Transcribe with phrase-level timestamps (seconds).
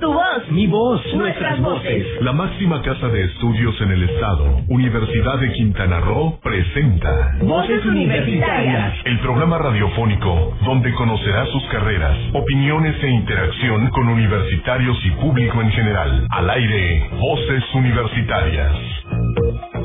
[0.00, 0.50] Tu voz.
[0.50, 1.00] Mi voz.
[1.14, 2.06] Nuestras voces.
[2.20, 8.94] La máxima casa de estudios en el estado, Universidad de Quintana Roo, presenta Voces Universitarias.
[9.04, 15.70] El programa radiofónico donde conocerá sus carreras, opiniones e interacción con universitarios y público en
[15.70, 16.26] general.
[16.30, 19.75] Al aire, Voces Universitarias.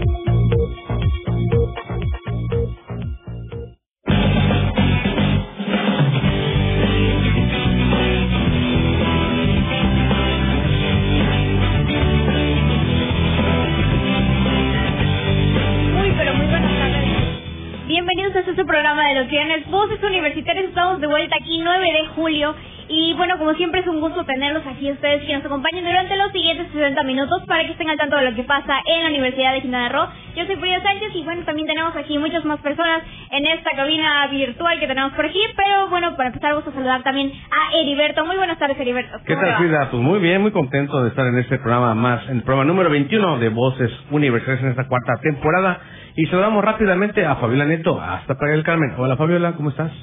[21.02, 22.56] De vuelta aquí 9 de julio
[22.94, 26.30] y bueno, como siempre es un gusto tenerlos aquí ustedes que nos acompañen durante los
[26.34, 29.54] siguientes 60 minutos para que estén al tanto de lo que pasa en la Universidad
[29.54, 30.08] de Quintana Roo.
[30.36, 33.02] Yo soy Frida Sánchez y bueno, también tenemos aquí muchas más personas
[33.32, 37.02] en esta cabina virtual que tenemos por aquí, pero bueno, para empezar vamos a saludar
[37.04, 38.26] también a Heriberto.
[38.26, 39.20] Muy buenas tardes, Heriberto.
[39.26, 39.88] ¿Qué tal, Frida?
[39.90, 42.90] Pues muy bien, muy contento de estar en este programa más, en el programa número
[42.90, 45.80] 21 de Voces Universitarias en esta cuarta temporada.
[46.18, 48.96] Y saludamos rápidamente a Fabiola Neto, hasta para el Carmen.
[48.98, 49.94] Hola Fabiola, ¿cómo estás?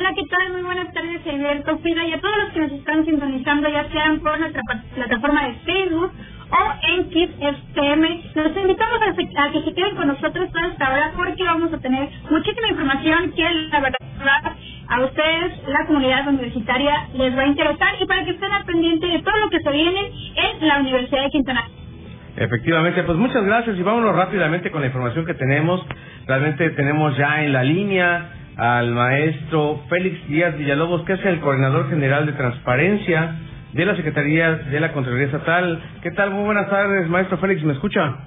[0.00, 0.52] Hola, ¿qué tal?
[0.54, 4.20] Muy buenas tardes, Alberto Frida, y a todos los que nos están sintonizando, ya sean
[4.20, 4.62] por nuestra
[4.94, 6.10] plataforma de Facebook
[6.50, 8.22] o en Kids FM.
[8.34, 12.08] Los invitamos a, que se queden con nosotros toda esta hora porque vamos a tener
[12.30, 14.56] muchísima información que la verdad
[14.88, 19.06] a ustedes, la comunidad universitaria, les va a interesar y para que estén al pendiente
[19.06, 21.68] de todo lo que se viene en la Universidad de Quintana
[22.38, 25.84] Efectivamente, pues muchas gracias y vámonos rápidamente con la información que tenemos.
[26.26, 31.88] Realmente tenemos ya en la línea al maestro Félix Díaz Villalobos, que es el coordinador
[31.88, 33.36] general de transparencia
[33.72, 35.82] de la Secretaría de la Contraloría Estatal.
[36.02, 36.30] ¿Qué tal?
[36.30, 38.18] Muy buenas tardes, maestro Félix, ¿me escucha?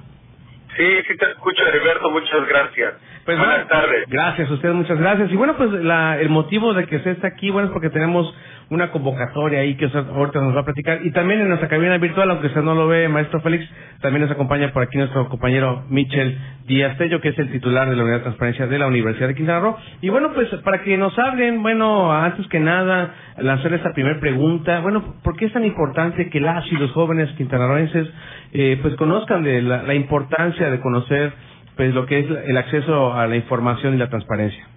[0.76, 2.94] Sí, sí te escucho, Heriberto, muchas gracias.
[3.26, 4.06] Pues buenas tardes.
[4.10, 5.32] Gracias a usted, muchas gracias.
[5.32, 8.36] Y bueno, pues la, el motivo de que usted esté aquí, bueno, es porque tenemos
[8.74, 11.00] una convocatoria ahí que ahorita nos va a platicar.
[11.06, 13.70] Y también en nuestra cabina virtual, aunque usted no lo ve, maestro Félix,
[14.02, 17.96] también nos acompaña por aquí nuestro compañero Michel Díaz Tello, que es el titular de
[17.96, 19.78] la Unidad de Transparencia de la Universidad de Quintana Roo.
[20.02, 24.80] Y bueno, pues para que nos hablen, bueno, antes que nada, lanzar esta primera pregunta.
[24.82, 28.08] Bueno, ¿por qué es tan importante que las y los jóvenes quintanarroenses
[28.54, 31.34] eh, pues conozcan de la, la importancia de conocer
[31.76, 34.68] pues lo que es el acceso a la información y la transparencia?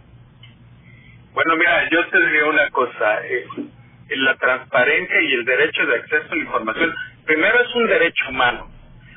[1.37, 3.27] Bueno, mira, yo te diría una cosa.
[3.27, 3.45] Eh,
[4.09, 6.95] la transparencia y el derecho de acceso a la información,
[7.25, 8.71] primero es un derecho humano,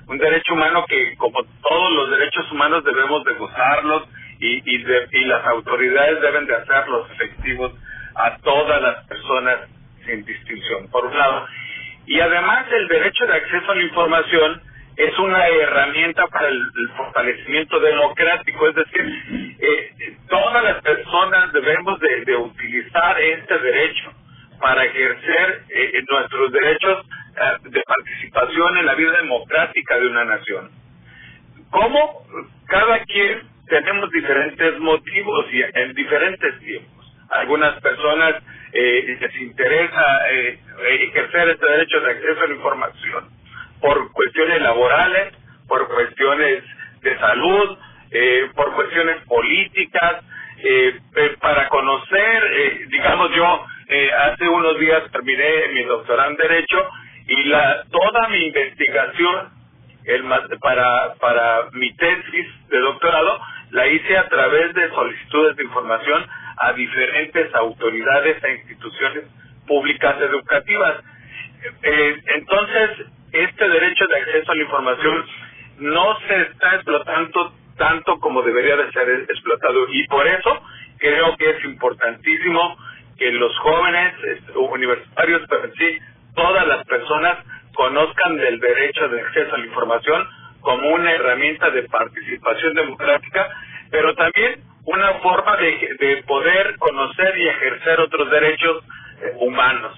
[0.08, 4.04] un derecho humano que como todos los derechos humanos debemos de gozarlos
[4.40, 7.74] y, y, y las autoridades deben de hacerlos efectivos
[8.16, 9.58] a todas las personas
[10.06, 11.48] sin distinción, por un lado.
[12.08, 14.62] Y además el derecho de acceso a la información
[14.96, 16.62] es una herramienta para el,
[16.98, 24.12] fortalecimiento democrático, es decir, eh, todas las personas debemos de utilizar este derecho
[24.60, 27.06] para ejercer eh, nuestros derechos
[27.40, 30.72] eh, de participación en la vida democrática de una nación.
[31.70, 32.26] ¿Cómo?
[32.68, 37.16] Cada quien tenemos diferentes motivos y en diferentes tiempos.
[37.30, 38.36] Algunas personas
[38.74, 40.60] eh, les interesa eh,
[41.02, 43.30] ejercer este derecho de acceso a la información
[43.80, 45.34] por cuestiones laborales,
[45.68, 46.64] por cuestiones
[47.02, 47.78] de salud,
[48.56, 50.24] por cuestiones políticas,
[51.40, 56.90] para conocer, digamos yo, eh, hace unos días terminé mi doctorado en Derecho
[57.28, 59.50] y la toda mi investigación
[60.06, 60.24] el,
[60.60, 63.40] para, para mi tesis de doctorado
[63.72, 66.26] la hice a través de solicitudes de información
[66.58, 69.24] a diferentes autoridades e instituciones
[69.68, 70.98] públicas educativas.
[71.84, 72.90] Eh, entonces,
[73.32, 75.26] este derecho de acceso a la información
[75.80, 80.62] no se está explotando tanto como debería de ser explotado y por eso
[81.00, 82.78] creo que es importantísimo
[83.20, 84.14] que los jóvenes
[84.56, 86.00] universitarios, pero en sí
[86.34, 87.38] todas las personas
[87.74, 90.28] conozcan del derecho de acceso a la información
[90.62, 93.50] como una herramienta de participación democrática,
[93.92, 98.84] pero también una forma de, de poder conocer y ejercer otros derechos
[99.22, 99.98] eh, humanos.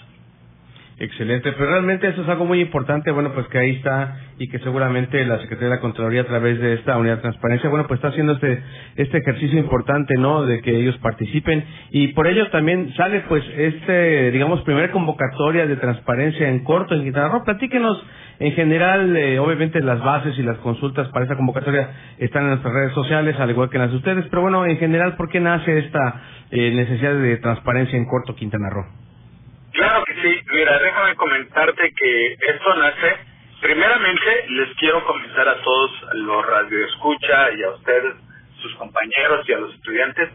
[1.00, 4.58] Excelente, pero realmente eso es algo muy importante, bueno, pues que ahí está y que
[4.58, 8.00] seguramente la Secretaría de la Contraloría a través de esta unidad de transparencia, bueno, pues
[8.00, 8.60] está haciendo este
[8.96, 10.46] este ejercicio importante, ¿no?
[10.48, 15.76] De que ellos participen y por ello también sale pues este, digamos, primera convocatoria de
[15.76, 17.44] transparencia en corto en Quintana Roo.
[17.44, 18.04] Platíquenos
[18.40, 22.74] en general, eh, obviamente las bases y las consultas para esta convocatoria están en nuestras
[22.74, 25.40] redes sociales, al igual que en las de ustedes, pero bueno, en general, ¿por qué
[25.40, 28.86] nace esta eh, necesidad de transparencia en corto Quintana Roo?
[29.74, 30.42] Claro que sí.
[30.52, 33.31] Mira, déjame comentarte que esto nace.
[33.62, 38.16] Primeramente, les quiero comentar a todos los radioescucha y a ustedes,
[38.60, 40.30] sus compañeros y a los estudiantes,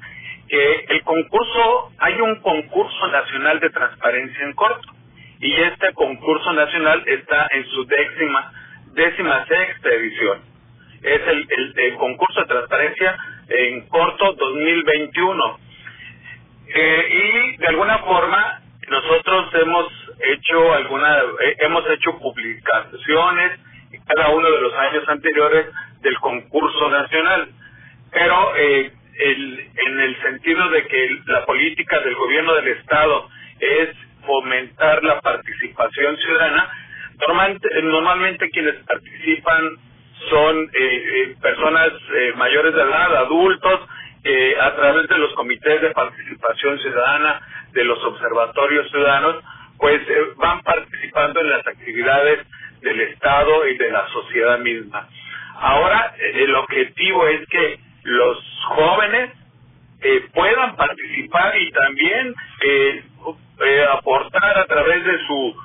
[0.49, 4.93] que el concurso, hay un concurso nacional de transparencia en corto.
[5.41, 8.53] y este concurso nacional está en su décima,
[8.95, 10.41] décima sexta edición.
[11.03, 13.17] Es el, el, concurso de transparencia
[13.49, 15.59] en corto 2021.
[16.69, 23.61] Eh, y de alguna forma nosotros hemos hecho alguna, eh, hemos hecho publicaciones
[24.07, 25.67] cada uno de los años anteriores
[26.01, 27.49] del concurso nacional.
[28.11, 33.29] Pero eh, el, en el sentido de que la política del gobierno del Estado
[33.59, 33.91] es
[34.25, 36.71] fomentar la participación ciudadana,
[37.27, 39.77] normalmente, normalmente quienes participan
[40.31, 43.81] son eh, eh personas eh, mayores de edad, adultos,
[44.25, 47.41] eh, a través de los comités de participación ciudadana,
[47.73, 49.37] de los observatorios ciudadanos,
[49.79, 50.01] pues
[50.37, 52.47] van participando en las actividades
[52.81, 55.09] del Estado y de la sociedad misma.
[55.59, 58.39] Ahora, el objetivo es que los
[58.69, 59.31] jóvenes
[60.03, 63.05] eh, puedan participar y también eh,
[63.65, 65.57] eh, aportar a través de su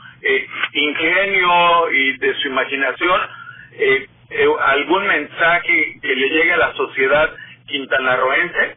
[0.74, 3.22] ingenio y de su imaginación
[4.64, 7.32] algún mensaje que le llegue a la sociedad
[7.68, 8.76] quintanarroense,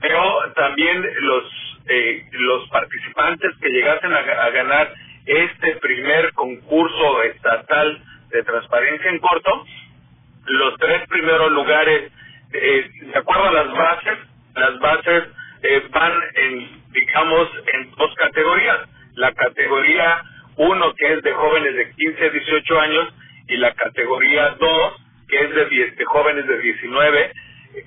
[0.00, 1.67] pero también los
[2.30, 4.92] los participantes que llegasen a ganar
[5.28, 9.66] este primer concurso estatal de transparencia en corto,
[10.46, 12.10] los tres primeros lugares,
[12.52, 14.18] eh, de acuerdo a las bases,
[14.54, 15.24] las bases
[15.62, 18.88] eh, van en, digamos, en dos categorías.
[19.14, 20.22] La categoría
[20.56, 23.08] 1, que es de jóvenes de 15 a 18 años,
[23.48, 24.92] y la categoría 2,
[25.28, 25.54] que es
[25.96, 27.32] de jóvenes de 19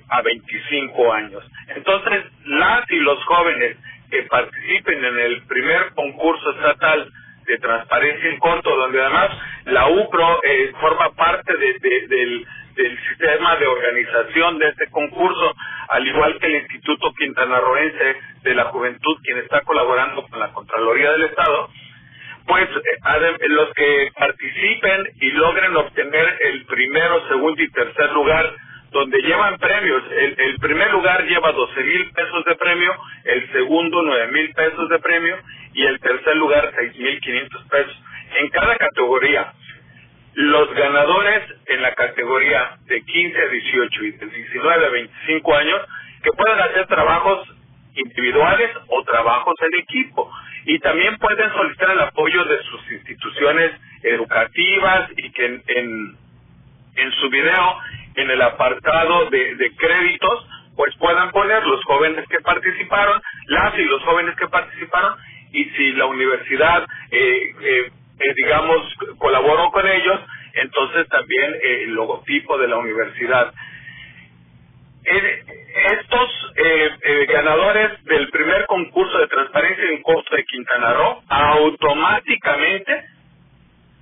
[0.08, 1.44] a 25 años.
[1.74, 3.76] Entonces, las y los jóvenes
[4.12, 7.10] que participen en el primer concurso estatal
[7.46, 9.30] de transparencia en corto, donde además
[9.64, 12.46] la UPRO eh, forma parte de, del,
[13.08, 15.54] sistema de organización de este concurso,
[15.88, 21.12] al igual que el Instituto Quintanarroense de la Juventud, quien está colaborando con la Contraloría
[21.12, 21.70] del Estado,
[22.46, 28.52] pues eh, los que participen y logren obtener el primero, segundo y tercer lugar
[28.92, 30.02] donde llevan premios.
[30.10, 32.92] El, primer lugar lleva 12 mil pesos de premio,
[33.24, 35.38] el segundo 9 mil pesos de premio
[35.74, 38.02] y el tercer lugar 6 mil 500 pesos.
[38.36, 39.52] En cada categoría,
[40.34, 45.80] los ganadores en la categoría de 15 a 18 y de 19 a 25 años,
[46.22, 47.48] que pueden hacer trabajos
[47.94, 50.30] individuales o trabajos en equipo.
[50.64, 53.72] Y también pueden solicitar el apoyo de sus instituciones
[54.02, 56.16] educativas y que en,
[56.96, 57.78] en su video
[58.14, 63.84] en el apartado de, de créditos, pues puedan poner los jóvenes que participaron, las y
[63.84, 65.16] los jóvenes que participaron,
[65.52, 68.82] y si la universidad, eh, eh, eh digamos,
[69.18, 70.20] colaboró con ellos,
[70.54, 73.52] entonces también eh, el logotipo de la universidad.
[75.04, 76.30] estos
[77.28, 83.04] ganadores del primer concurso de transparencia en costo de Quintana Roo automáticamente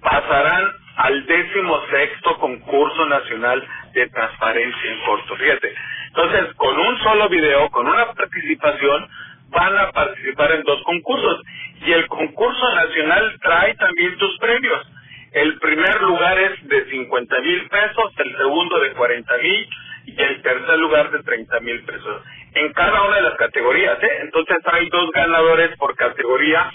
[0.02, 5.36] pasarán al décimo sexto concurso nacional de transparencia en corto.
[5.36, 5.74] Fíjate.
[6.08, 9.08] Entonces, con un solo video, con una participación,
[9.50, 11.42] van a participar en dos concursos.
[11.86, 14.86] Y el concurso nacional trae también sus premios.
[15.32, 19.68] El primer lugar es de 50 mil pesos, el segundo de 40 mil
[20.06, 22.22] y el tercer lugar de 30 mil pesos.
[22.54, 24.18] En cada una de las categorías, ¿eh?
[24.22, 26.72] Entonces hay dos ganadores por categoría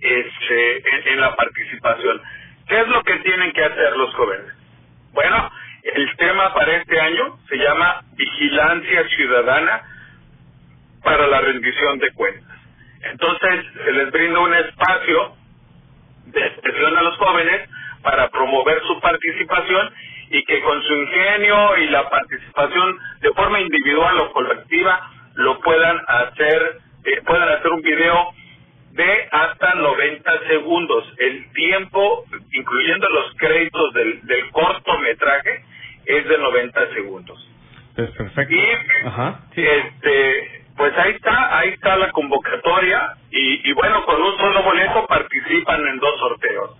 [0.00, 2.22] este, en, en la participación.
[2.66, 4.59] ¿Qué es lo que tienen que hacer los jóvenes?
[6.48, 9.82] Para este año se llama Vigilancia Ciudadana
[11.04, 12.58] para la rendición de cuentas.
[13.02, 15.36] Entonces, se les brinda un espacio
[16.26, 17.68] de expresión a los jóvenes
[18.02, 19.92] para promover su participación
[20.30, 26.00] y que con su ingenio y la participación de forma individual o colectiva lo puedan
[26.08, 28.32] hacer, eh, puedan hacer un video
[28.92, 31.04] de hasta 90 segundos.
[31.18, 35.69] El tiempo, incluyendo los créditos del cortometraje,
[36.16, 37.50] es de 90 segundos.
[37.96, 38.54] Es perfecto.
[38.54, 44.62] Y este, pues ahí está, ahí está la convocatoria y, y bueno, con un solo
[44.62, 46.70] boleto participan en dos sorteos.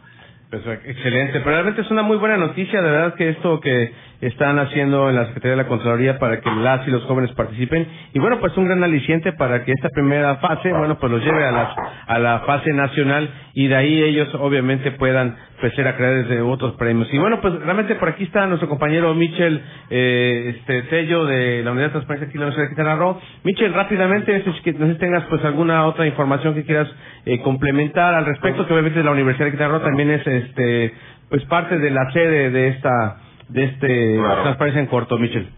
[0.84, 5.08] Excelente, pero realmente es una muy buena noticia, de verdad que esto que están haciendo
[5.08, 7.86] en la Secretaría de la Contraloría para que las y los jóvenes participen.
[8.12, 11.44] Y bueno pues un gran aliciente para que esta primera fase bueno pues los lleve
[11.44, 11.74] a la
[12.06, 16.74] a la fase nacional y de ahí ellos obviamente puedan pues ser acreedores de otros
[16.74, 17.12] premios.
[17.12, 21.72] Y bueno pues realmente por aquí está nuestro compañero Michel eh, este sello de la
[21.72, 23.20] unidad de transparencia aquí en la Universidad de Quintana Roo.
[23.44, 26.88] Michel rápidamente no sé si tengas pues alguna otra información que quieras
[27.24, 30.94] eh, complementar al respecto que obviamente la Universidad de Quintana también es este
[31.30, 33.16] pues parte de la sede de esta
[33.52, 35.50] de este transparencia en corto, Michel.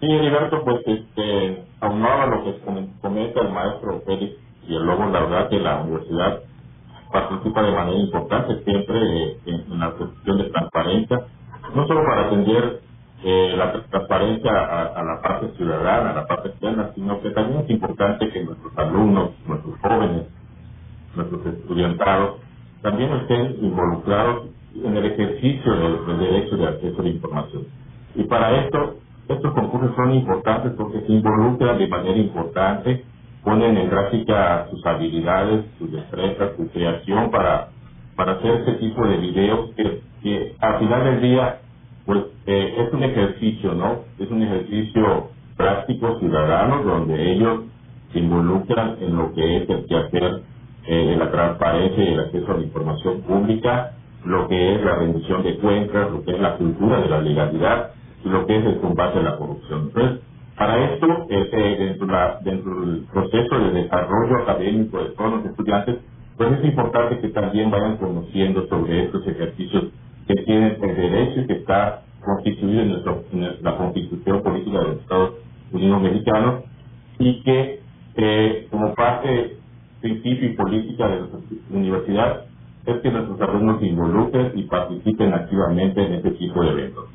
[0.00, 2.58] Sí, Heriberto, pues este, aunado a lo que
[3.02, 4.34] comenta el maestro Félix
[4.66, 6.40] y el lobo, la verdad que la universidad
[7.12, 11.26] participa de manera importante siempre eh, en, la cuestión de transparencia,
[11.74, 12.80] no solo para atender
[13.24, 17.70] eh, la transparencia a, la parte ciudadana, a la parte externa, sino que también es
[17.70, 20.22] importante que nuestros alumnos, nuestros jóvenes,
[21.14, 22.36] nuestros estudiantados,
[22.80, 24.46] también estén involucrados
[25.12, 27.64] ejercicio del, derecho de acceso a la información.
[28.14, 28.96] Y para esto,
[29.28, 33.04] estos concursos son importantes porque se involucran de manera importante,
[33.44, 37.68] ponen en práctica sus habilidades, sus destrezas, su creación para,
[38.16, 41.60] para hacer este tipo de videos que, que al final del día
[42.06, 44.00] pues eh, es un ejercicio, ¿no?
[44.18, 47.64] Es un ejercicio práctico ciudadano donde ellos
[48.12, 50.42] se involucran en lo que es el quehacer
[50.86, 53.92] eh, la transparencia y el acceso a la información pública,
[54.24, 57.90] lo que es la rendición de cuentas, lo que es la cultura de la legalidad
[58.24, 59.84] y lo que es el combate a la corrupción.
[59.88, 60.20] Entonces,
[60.56, 65.96] para esto, este, dentro, la, dentro del proceso de desarrollo académico de todos los estudiantes,
[66.36, 69.84] pues es importante que también vayan conociendo sobre estos ejercicios
[70.26, 72.90] que tienen el derecho y que está constituido en,
[73.32, 75.34] en la Constitución Política de los Estados
[75.72, 76.64] Unidos Mexicanos
[77.18, 77.80] y que
[78.16, 79.56] eh, como parte
[80.00, 81.26] principio y política de la
[81.70, 82.44] universidad
[82.86, 87.06] es que nuestros alumnos se involucren y participen activamente en este tipo de eventos.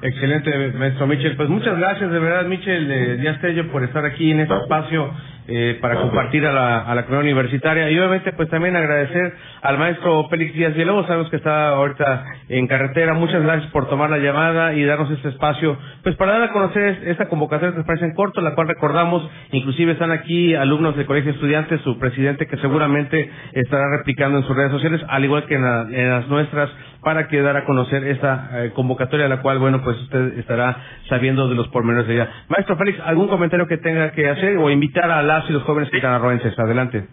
[0.00, 1.36] Excelente, maestro Michel.
[1.36, 5.10] Pues muchas gracias, de verdad, Michel eh, Díaz Tello, por estar aquí en este espacio
[5.48, 7.90] eh, para compartir a la, a la comunidad universitaria.
[7.90, 12.66] Y obviamente, pues también agradecer al maestro Félix Díaz Villalobos, sabemos que está ahorita en
[12.66, 13.14] carretera.
[13.14, 17.00] Muchas gracias por tomar la llamada y darnos este espacio, pues para dar a conocer
[17.06, 21.32] esta convocatoria que parece en corto, la cual recordamos, inclusive están aquí alumnos del Colegio
[21.32, 25.54] de Estudiantes, su presidente, que seguramente estará replicando en sus redes sociales, al igual que
[25.54, 26.70] en, en las nuestras,
[27.02, 30.76] para que dar a conocer esta eh, convocatoria, la cual, bueno, pues usted estará
[31.08, 32.28] sabiendo de los pormenores de ella.
[32.48, 35.90] Maestro Félix, ¿algún comentario que tenga que hacer o invitar a las y los jóvenes
[35.90, 36.58] quintanarroenses?
[36.58, 37.06] Adelante.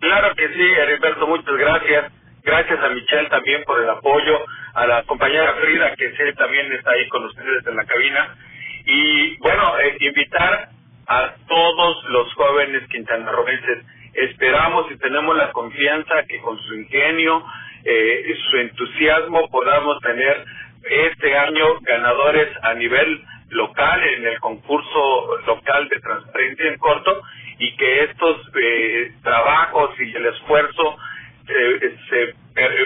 [0.00, 2.12] Claro que sí, Heriberto, muchas gracias.
[2.44, 7.08] Gracias a Michelle también por el apoyo, a la compañera Frida, que también está ahí
[7.08, 8.36] con ustedes en la cabina.
[8.84, 10.68] Y bueno, eh, invitar
[11.06, 13.84] a todos los jóvenes quintanarroenses.
[14.14, 17.44] Esperamos y tenemos la confianza que con su ingenio,
[17.84, 20.44] eh, su entusiasmo podamos tener
[20.90, 27.22] este año ganadores a nivel local en el concurso local de transparencia en corto
[27.62, 30.96] y que estos eh, trabajos y el esfuerzo
[31.48, 32.34] eh, se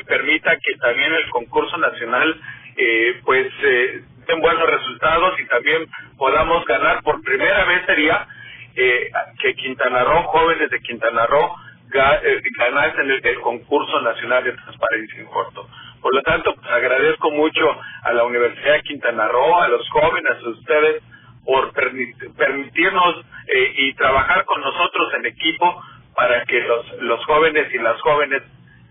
[0.04, 2.40] permita que también el concurso nacional
[2.76, 5.86] eh, pues eh, den buenos resultados y también
[6.18, 8.26] podamos ganar por primera vez sería
[8.74, 11.56] eh, que Quintana Roo, jóvenes de Quintana Roo,
[11.94, 15.66] eh, ganarse en el, concurso nacional de transparencia en corto.
[16.02, 17.64] Por lo tanto, pues, agradezco mucho
[18.02, 21.02] a la Universidad de Quintana Roo, a los jóvenes, a ustedes,
[21.46, 25.82] por permitirnos eh, y trabajar con nosotros en equipo
[26.14, 28.42] para que los, los jóvenes y las jóvenes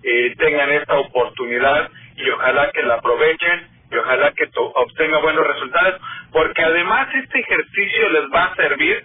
[0.03, 6.01] eh, tengan esta oportunidad y ojalá que la aprovechen y ojalá que obtengan buenos resultados,
[6.31, 9.03] porque además este ejercicio les va a servir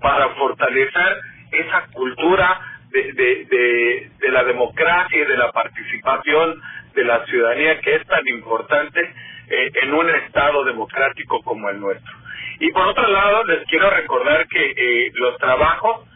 [0.00, 1.20] para fortalecer
[1.52, 2.60] esa cultura
[2.90, 6.60] de, de, de, la democracia y de la participación
[6.94, 9.00] de la ciudadanía que es tan importante
[9.48, 12.12] eh, en un Estado democrático como el nuestro.
[12.60, 16.08] Y por otro lado, les quiero recordar que eh, los trabajos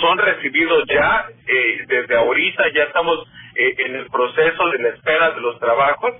[0.00, 5.40] son recibidos ya eh, desde ahorita, ya estamos en el proceso de la espera de
[5.40, 6.14] los trabajos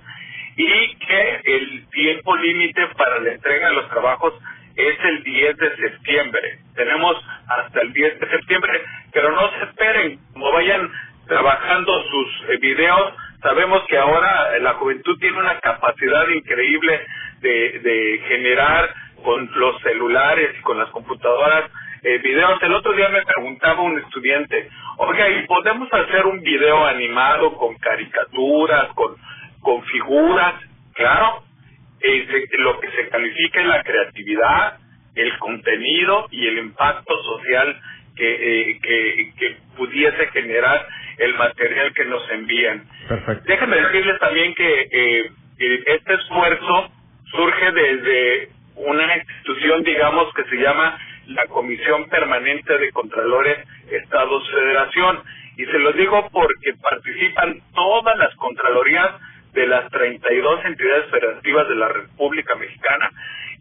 [0.55, 4.33] y que el tiempo límite para la entrega de los trabajos
[4.75, 6.59] es el 10 de septiembre.
[6.75, 7.15] Tenemos
[7.47, 10.91] hasta el 10 de septiembre, pero no se esperen, como vayan
[11.27, 17.01] trabajando sus eh, videos, sabemos que ahora la juventud tiene una capacidad increíble
[17.41, 18.93] de, de generar
[19.25, 21.71] con los celulares y con las computadoras
[22.03, 22.61] eh, videos.
[22.61, 27.75] El otro día me preguntaba un estudiante, oiga, ¿y podemos hacer un video animado con
[27.77, 29.15] caricaturas, con,
[29.61, 30.53] con figuras?
[30.93, 31.43] Claro,
[32.59, 34.77] lo que se califica es la creatividad,
[35.15, 37.81] el contenido y el impacto social
[38.15, 42.83] que, eh, que, que pudiese generar el material que nos envían.
[43.45, 46.91] Déjenme decirles también que eh, este esfuerzo
[47.31, 53.57] surge desde una institución, digamos, que se llama la Comisión Permanente de Contralores
[53.89, 55.23] Estados Federación.
[55.57, 59.11] Y se los digo porque participan todas las Contralorías
[59.53, 63.09] de las 32 entidades federativas de la República Mexicana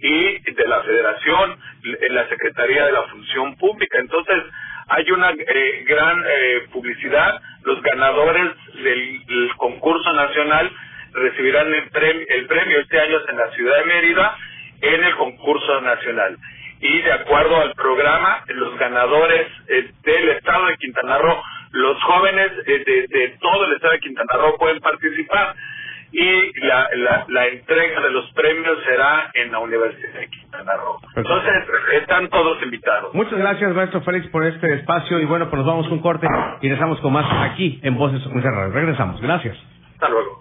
[0.00, 3.98] y de la Federación en la Secretaría de la Función Pública.
[4.00, 4.42] Entonces,
[4.88, 7.40] hay una eh, gran eh, publicidad.
[7.62, 8.50] Los ganadores
[8.82, 10.70] del, concurso nacional
[11.12, 14.36] recibirán el premio, el premio este año en la ciudad de Mérida
[14.86, 16.36] en el concurso nacional.
[16.80, 21.42] Y de acuerdo al programa, los ganadores eh, del estado de Quintana Roo
[21.74, 25.54] los jóvenes de, de todo el estado de Quintana Roo pueden participar
[26.12, 31.00] y la, la, la, entrega de los premios será en la Universidad de Quintana Roo.
[31.16, 31.52] Entonces,
[32.00, 33.12] están todos invitados.
[33.14, 36.28] Muchas gracias, maestro Félix, por este espacio y bueno, pues nos vamos con un corte
[36.60, 38.72] y regresamos con más aquí en Voces Cerradas.
[38.72, 39.20] Regresamos.
[39.20, 39.56] Gracias.
[39.94, 40.40] Hasta luego.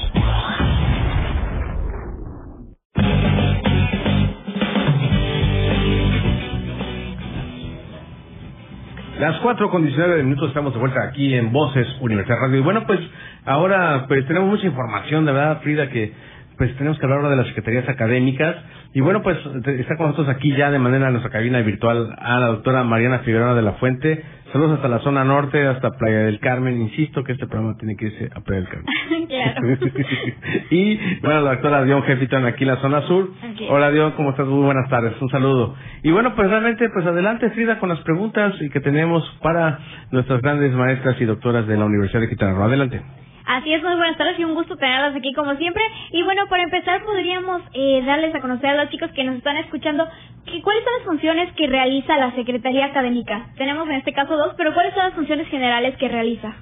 [9.21, 12.57] Las cuatro con 19 minutos estamos de vuelta aquí en Voces Universidad Radio.
[12.57, 12.99] Y bueno, pues
[13.45, 16.11] ahora pues tenemos mucha información, de verdad, Frida, que
[16.61, 18.55] pues tenemos que hablar ahora de las secretarías académicas.
[18.93, 19.35] Y bueno, pues
[19.79, 23.17] está con nosotros aquí ya de manera en nuestra cabina virtual a la doctora Mariana
[23.19, 24.23] Figueroa de la Fuente.
[24.51, 26.79] Saludos hasta la zona norte, hasta Playa del Carmen.
[26.79, 29.27] Insisto que este programa tiene que irse a Playa del Carmen.
[29.27, 29.77] claro.
[30.69, 33.31] y bueno, la doctora Dion Jeffiton aquí en la zona sur.
[33.67, 34.45] Hola Dion, ¿cómo estás?
[34.45, 35.19] Muy buenas tardes.
[35.19, 35.75] Un saludo.
[36.03, 39.79] Y bueno, pues realmente, pues adelante Frida con las preguntas y que tenemos para
[40.11, 42.65] nuestras grandes maestras y doctoras de la Universidad de Quintana Roo.
[42.65, 43.01] Adelante.
[43.51, 45.83] Así es, muy buenas tardes y un gusto tenerlas aquí como siempre.
[46.11, 49.57] Y bueno, para empezar podríamos eh, darles a conocer a los chicos que nos están
[49.57, 50.07] escuchando
[50.45, 53.47] que, cuáles son las funciones que realiza la Secretaría Académica.
[53.57, 56.55] Tenemos en este caso dos, pero ¿cuáles son las funciones generales que realiza?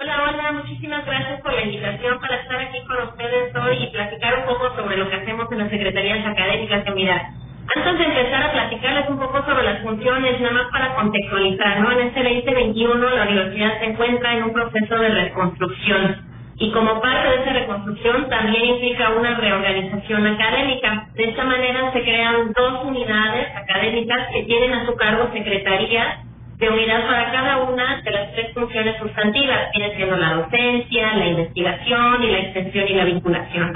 [0.00, 4.40] Hola, hola, muchísimas gracias por la invitación para estar aquí con ustedes hoy y platicar
[4.40, 6.82] un poco sobre lo que hacemos en las secretarías académicas.
[6.82, 7.32] Que mira,
[7.74, 11.92] antes de empezar a platicarles un poco sobre las funciones, nada más para contextualizar, ¿no?
[11.92, 17.28] En este 2021 la universidad se encuentra en un proceso de reconstrucción y como parte
[17.28, 21.08] de esa reconstrucción también implica una reorganización académica.
[21.14, 26.18] De esta manera se crean dos unidades académicas que tienen a su cargo secretarías
[26.58, 31.26] de unidad para cada una de las tres funciones sustantivas, viene siendo la docencia, la
[31.26, 33.72] investigación y la extensión y la vinculación.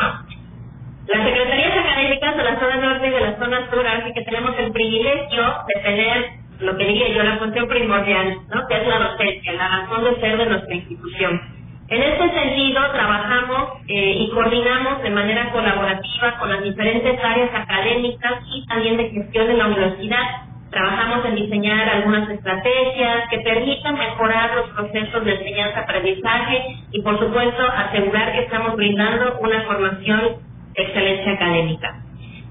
[1.09, 4.55] Las secretarías académicas de la zona norte y de la zona sur, así que tenemos
[4.59, 6.27] el privilegio de tener
[6.61, 8.67] lo que diría yo, la función primordial, ¿no?
[8.69, 11.41] que es la docencia, la razón de ser de nuestra institución.
[11.89, 18.43] En este sentido, trabajamos eh, y coordinamos de manera colaborativa con las diferentes áreas académicas
[18.53, 20.43] y también de gestión de la universidad.
[20.71, 27.63] Trabajamos en diseñar algunas estrategias que permitan mejorar los procesos de enseñanza-aprendizaje y, por supuesto,
[27.63, 30.48] asegurar que estamos brindando una formación
[30.83, 32.03] excelencia académica.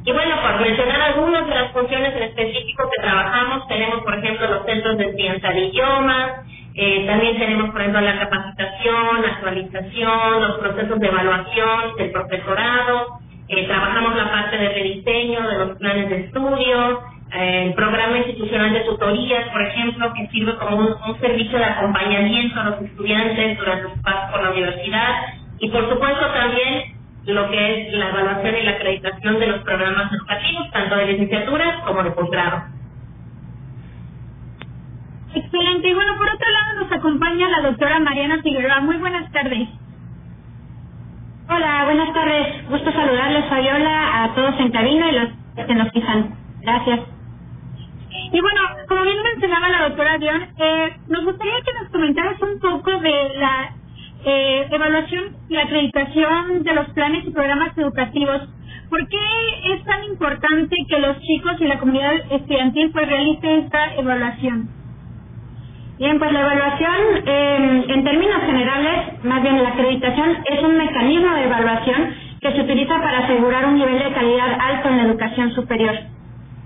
[0.08, 4.48] Y bueno, por mencionar algunas de las funciones en específico que trabajamos, tenemos por ejemplo
[4.48, 6.32] los centros de enseñanza de idiomas,
[6.76, 13.66] eh, también tenemos por ejemplo la capacitación, actualización, los procesos de evaluación del profesorado, eh,
[13.68, 17.02] trabajamos la parte de rediseño de los planes de estudio,
[17.34, 21.66] eh, el programa institucional de tutorías, por ejemplo, que sirve como un, un servicio de
[21.66, 26.97] acompañamiento a los estudiantes durante su paso por la universidad y por supuesto también
[27.28, 31.82] lo que es la evaluación y la acreditación de los programas educativos, tanto de licenciatura
[31.86, 32.63] como de posgrado.
[35.36, 35.90] Excelente.
[35.90, 38.80] Y bueno, por otro lado nos acompaña la doctora Mariana Figueroa.
[38.82, 39.68] Muy buenas tardes.
[41.50, 42.70] Hola, buenas tardes.
[42.70, 46.36] Gusto saludarles, Fabiola, a todos en cabina y los que nos fijan.
[46.62, 47.00] Gracias.
[48.32, 52.60] Y bueno, como bien mencionaba la doctora Dion, eh, nos gustaría que nos comentaras un
[52.60, 53.77] poco de la
[54.30, 58.42] eh, evaluación y acreditación de los planes y programas educativos.
[58.90, 63.96] ¿Por qué es tan importante que los chicos y la comunidad estudiantil pues realicen esta
[63.96, 64.70] evaluación?
[65.98, 71.46] Bien, pues la evaluación, en términos generales, más bien la acreditación es un mecanismo de
[71.46, 75.96] evaluación que se utiliza para asegurar un nivel de calidad alto en la educación superior.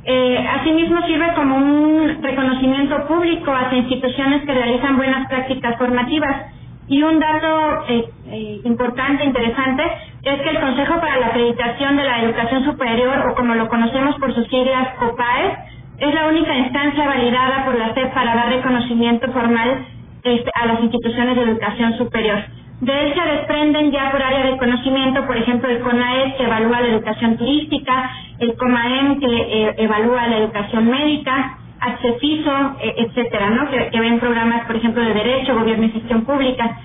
[0.04, 6.61] Eh, asimismo, sirve como un reconocimiento público hacia instituciones que realizan buenas prácticas formativas
[6.92, 9.82] y un dato eh, eh, importante, interesante,
[10.24, 14.18] es que el Consejo para la Acreditación de la Educación Superior, o como lo conocemos
[14.18, 15.54] por sus siglas COPAES,
[16.00, 19.86] es la única instancia validada por la SEP para dar reconocimiento formal
[20.22, 22.40] este, a las instituciones de educación superior.
[22.82, 26.82] De él se desprenden ya por área de conocimiento, por ejemplo, el CONAES que evalúa
[26.82, 33.70] la educación turística, el COMAEM que eh, evalúa la educación médica, Acceso, e, etcétera, ¿no?
[33.70, 36.80] Que, ven programas, por ejemplo, de Derecho, Gobierno y Gestión Pública.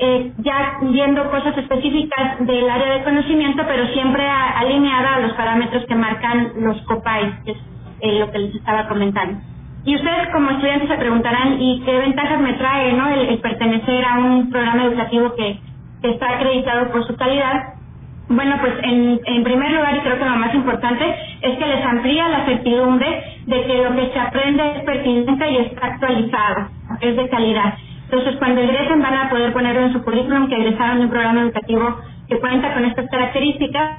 [0.00, 5.84] eh, ya viendo cosas específicas del área de conocimiento, pero siempre alineada a los parámetros
[5.86, 7.58] que marcan los COPAIS, que es
[8.00, 9.40] eh, lo que les estaba comentando.
[9.84, 13.08] Y ustedes como estudiantes se preguntarán, ¿y qué ventajas me trae ¿no?
[13.08, 15.60] el, pertenecer a un programa educativo que,
[16.02, 17.74] está acreditado por su calidad?
[18.28, 21.84] Bueno, pues en, en primer lugar, y creo que lo más importante, es que les
[21.84, 26.68] amplía la certidumbre de que lo que se aprende es pertinente y está actualizado,
[27.00, 27.74] es de calidad.
[28.04, 31.40] Entonces, cuando egresen van a poder ponerlo en su currículum que egresaron de un programa
[31.42, 33.98] educativo que cuenta con estas características.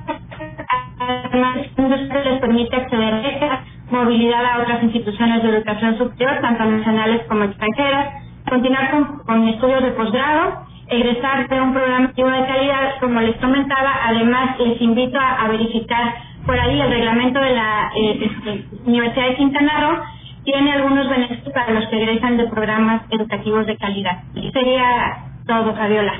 [0.99, 7.45] Además, les permite acceder a movilidad a otras instituciones de educación superior, tanto nacionales como
[7.45, 8.91] extranjeras, continuar
[9.25, 13.91] con, estudios de posgrado, egresar de un programa de calidad, como les comentaba.
[14.05, 19.35] Además, les invito a, verificar por ahí el reglamento de la eh, este, Universidad de
[19.35, 20.03] Quintana Roo
[20.43, 24.23] tiene algunos beneficios para los que egresan de programas educativos de calidad.
[24.35, 26.13] Y sería todo, Fabiola.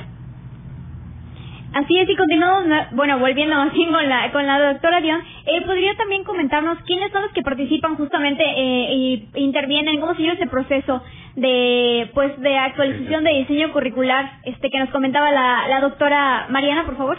[1.73, 5.95] Así es, y continuamos, bueno, volviendo así con la, con la doctora Dion, eh, ¿podría
[5.95, 11.03] también comentarnos quiénes son los que participan justamente eh, e intervienen, cómo sigue ese proceso
[11.39, 16.97] de, pues, de actualización de diseño curricular, este que nos comentaba la, doctora Mariana, por
[16.97, 17.17] favor?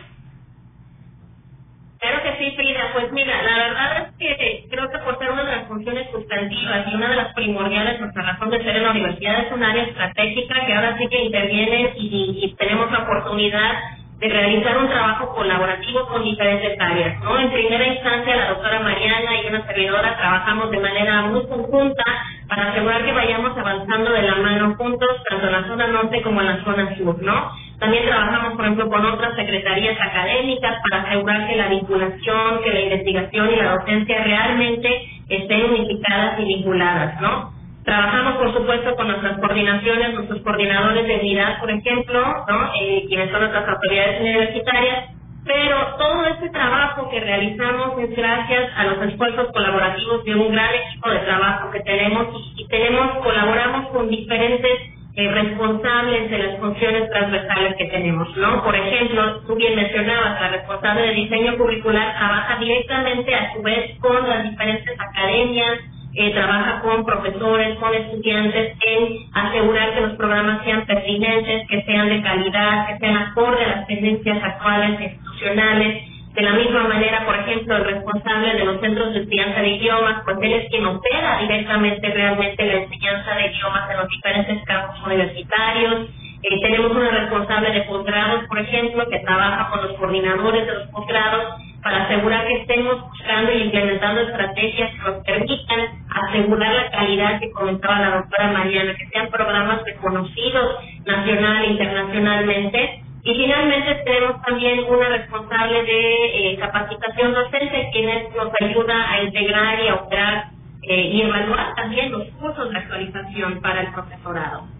[1.98, 2.92] Claro que sí, Frida.
[2.94, 6.86] Pues mira, la verdad es que creo que por ser una de las funciones sustantivas
[6.90, 9.82] y una de las primordiales, nuestra razón de ser en la universidad es un área
[9.84, 16.06] estratégica que ahora sí que interviene y, tenemos la oportunidad de realizar un trabajo colaborativo
[16.08, 17.18] con diferentes áreas.
[17.24, 17.38] ¿no?
[17.38, 22.04] En primera instancia, la doctora Mariana y una servidora trabajamos de manera muy conjunta
[22.46, 26.42] para asegurar que vayamos avanzando de la mano juntos, tanto en la zona norte como
[26.42, 27.50] en la zona sur, ¿no?
[27.78, 32.80] También trabajamos, por ejemplo, con otras secretarías académicas para asegurar que la vinculación, que la
[32.80, 37.59] investigación y la docencia realmente estén unificadas y vinculadas, ¿no?
[37.84, 42.70] Trabajamos, por supuesto, con nuestras coordinaciones, nuestros coordinadores de unidad, por ejemplo, ¿no?
[42.80, 45.10] Eh, quienes son nuestras autoridades universitarias,
[45.44, 50.74] pero todo este trabajo que realizamos es gracias a los esfuerzos colaborativos de un gran
[50.74, 54.78] equipo de trabajo que tenemos y tenemos, colaboramos con diferentes
[55.16, 58.62] eh, responsables de las funciones transversales que tenemos, ¿no?
[58.62, 63.98] Por ejemplo, tú bien mencionabas, la responsable de diseño curricular trabaja directamente a su vez
[63.98, 65.78] con las diferentes academias,
[66.14, 72.08] eh, trabaja con profesores, con estudiantes en asegurar que los programas sean pertinentes, que sean
[72.08, 77.34] de calidad, que sean acorde a las tendencias actuales institucionales, de la misma manera, por
[77.36, 81.40] ejemplo, el responsable de los centros de enseñanza de idiomas, pues él es quien opera
[81.40, 86.08] directamente realmente la enseñanza de idiomas en los diferentes campos universitarios.
[86.42, 90.88] Eh, tenemos una responsable de posgrados, por ejemplo, que trabaja con los coordinadores de los
[90.88, 97.40] posgrados para asegurar que estemos buscando y implementando estrategias que nos permitan asegurar la calidad
[97.40, 104.40] que comentaba la doctora Mariana, que sean programas reconocidos nacional e internacionalmente y finalmente tenemos
[104.42, 110.44] también una responsable de eh, capacitación docente, quien nos ayuda a integrar y a operar
[110.82, 114.79] eh, y evaluar también los cursos de actualización para el profesorado.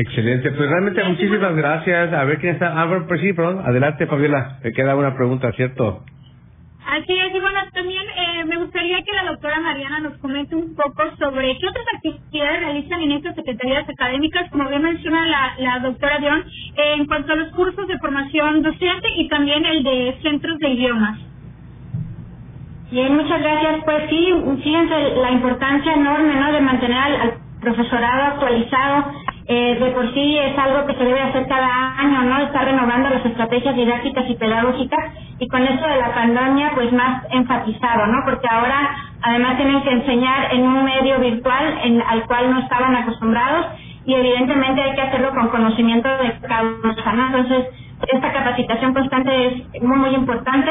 [0.00, 2.10] Excelente, pues realmente muchísimas gracias.
[2.14, 2.72] A ver quién está.
[2.74, 3.60] Ah, pues sí, perdón.
[3.66, 4.58] Adelante, Fabiola.
[4.64, 6.02] Me queda una pregunta, ¿cierto?
[6.86, 10.74] Así es, y bueno, también eh, me gustaría que la doctora Mariana nos comente un
[10.74, 15.78] poco sobre qué otras actividades realizan en estas secretarías académicas, como bien menciona la, la
[15.80, 16.44] doctora Dion,
[16.76, 21.18] en cuanto a los cursos de formación docente y también el de centros de idiomas.
[22.90, 23.84] Bien, muchas gracias.
[23.84, 24.32] Pues sí,
[24.64, 26.52] fíjense la importancia enorme ¿no?
[26.52, 29.12] de mantener al profesorado actualizado
[29.52, 32.38] eh, de por sí es algo que se debe hacer cada año, ¿no?
[32.38, 37.24] Estar renovando las estrategias didácticas y pedagógicas y con esto de la pandemia pues más
[37.30, 38.22] enfatizado, ¿no?
[38.24, 42.94] Porque ahora además tienen que enseñar en un medio virtual en, al cual no estaban
[42.94, 43.66] acostumbrados
[44.06, 47.26] y evidentemente hay que hacerlo con conocimiento de causa, ¿no?
[47.26, 47.66] Entonces
[48.06, 50.70] esta capacitación constante es muy muy importante,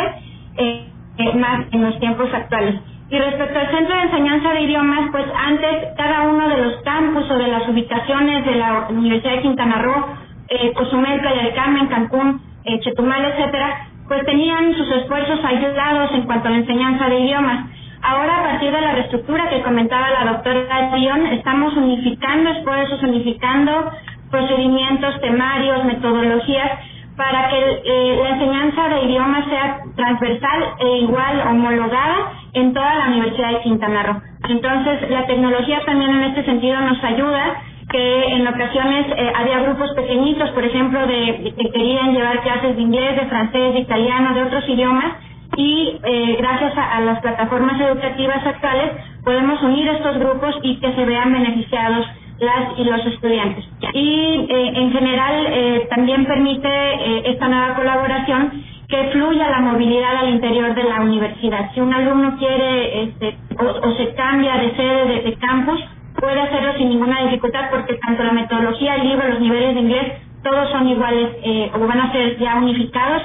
[0.56, 0.88] eh,
[1.36, 2.76] más en los tiempos actuales.
[3.12, 7.30] Y respecto al centro de enseñanza de idiomas, pues antes cada uno de los campus
[7.32, 10.06] o de las ubicaciones de la Universidad de Quintana Roo,
[10.48, 16.24] eh, Cozumel, Playa del Carmen, Cancún, eh, Chetumal, etcétera, pues tenían sus esfuerzos aislados en
[16.24, 17.66] cuanto a la enseñanza de idiomas.
[18.04, 23.92] Ahora, a partir de la reestructura que comentaba la doctora Dion, estamos unificando esfuerzos, unificando
[24.30, 26.72] procedimientos, temarios, metodologías,
[27.18, 33.08] para que eh, la enseñanza de idiomas sea transversal e igual, homologada en toda la
[33.08, 34.22] Universidad de Quintana Roo.
[34.50, 39.92] Entonces, la tecnología también en este sentido nos ayuda, que en ocasiones eh, había grupos
[39.96, 44.44] pequeñitos, por ejemplo, de, que querían llevar clases de inglés, de francés, de italiano, de
[44.44, 45.14] otros idiomas,
[45.58, 48.92] y eh, gracias a, las plataformas educativas actuales
[49.24, 52.06] podemos unir estos grupos y que se vean beneficiados
[52.40, 53.66] las y los estudiantes.
[53.94, 60.18] Y eh, en general eh, también permite eh, esta nueva colaboración que fluya la movilidad
[60.18, 61.72] al interior de la universidad.
[61.74, 65.80] Si un alumno quiere este, o, se cambia de sede, de, campus,
[66.20, 70.14] puede hacerlo sin ninguna dificultad porque tanto la metodología, el libro, los niveles de inglés,
[70.44, 71.30] todos son iguales
[71.74, 73.24] o van a ser ya unificados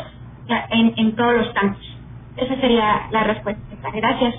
[0.71, 1.97] en, en todos los campus.
[2.37, 3.63] Esa sería la respuesta.
[3.95, 4.35] Gracias.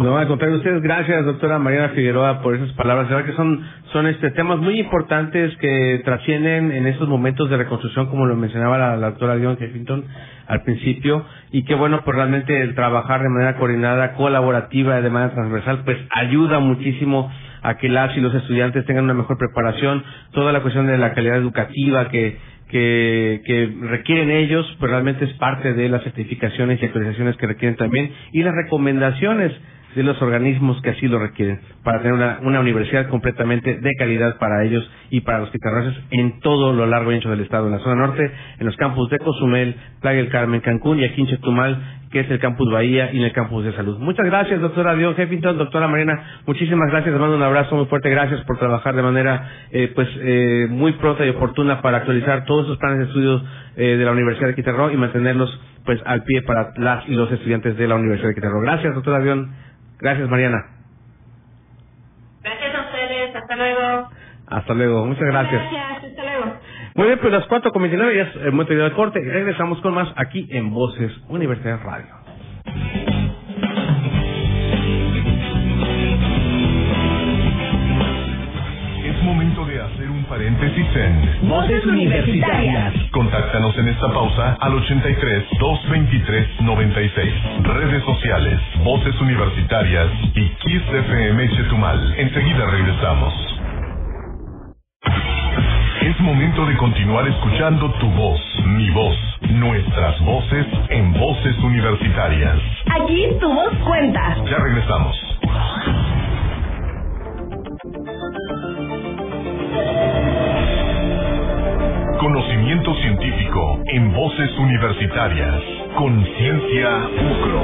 [0.00, 3.10] No, al contrario, ustedes, gracias, doctora Mariana Figueroa, por esas palabras.
[3.10, 8.06] Verdad que son, son este, temas muy importantes que trascienden en estos momentos de reconstrucción,
[8.06, 10.06] como lo mencionaba la, doctora Dion Jeffington
[10.46, 15.34] al principio, y que bueno, pues realmente el trabajar de manera coordinada, colaborativa, de manera
[15.34, 20.50] transversal, pues ayuda muchísimo a que las y los estudiantes tengan una mejor preparación, toda
[20.50, 22.38] la cuestión de la calidad educativa que,
[22.70, 27.76] que, que requieren ellos, pues realmente es parte de las certificaciones y actualizaciones que requieren
[27.76, 29.52] también, y las recomendaciones
[29.94, 34.64] de los organismos que así lo requieren para tener una, universidad completamente de calidad para
[34.64, 37.78] ellos y para los quitarraces en todo lo largo y ancho del estado, en la
[37.78, 41.78] zona norte, en los campus de Cozumel, Playa del Carmen, Cancún y aquí en Chetumal,
[42.12, 43.98] que es el campus Bahía y en el campus de salud.
[43.98, 48.10] Muchas gracias, doctora Dion Jeffington, doctora Marina, muchísimas gracias, les mando un abrazo muy fuerte,
[48.10, 52.66] gracias por trabajar de manera eh, pues eh, muy pronta y oportuna para actualizar todos
[52.66, 53.42] esos planes de estudios
[53.76, 57.30] eh, de la Universidad de Quintana y mantenerlos pues al pie para las y los
[57.32, 59.69] estudiantes de la Universidad de Quintana Gracias, doctora Dion.
[60.00, 60.66] Gracias, Mariana.
[62.42, 63.36] Gracias a ustedes.
[63.36, 64.08] Hasta luego.
[64.46, 65.06] Hasta luego.
[65.06, 65.62] Muchas gracias.
[65.62, 66.04] Gracias.
[66.10, 66.56] Hasta luego.
[66.94, 69.94] Muy bien, pues las cuatro con ya es el momento de corte y regresamos con
[69.94, 72.19] más aquí en Voces Universidad Radio.
[80.30, 82.94] Paréntesis en Voces Universitarias.
[83.10, 87.34] Contáctanos en esta pausa al 83 223 96.
[87.64, 92.14] Redes sociales, Voces Universitarias y Kiss FM Chetumal.
[92.16, 93.34] Enseguida regresamos.
[96.00, 99.16] Es momento de continuar escuchando tu voz, mi voz,
[99.50, 102.56] nuestras voces en Voces Universitarias.
[103.02, 104.36] Aquí tu voz cuenta.
[104.48, 105.16] Ya regresamos.
[112.20, 115.54] Conocimiento científico en voces universitarias.
[115.96, 117.62] Conciencia UCRO.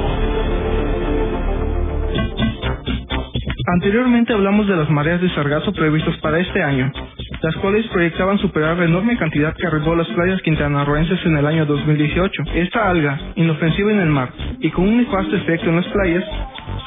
[3.67, 6.91] Anteriormente hablamos de las mareas de sargazo previstas para este año,
[7.43, 11.45] las cuales proyectaban superar la enorme cantidad que arribó a las playas quintanarroenses en el
[11.45, 12.43] año 2018.
[12.55, 16.23] Esta alga, inofensiva en el mar y con un nefasto efecto en las playas,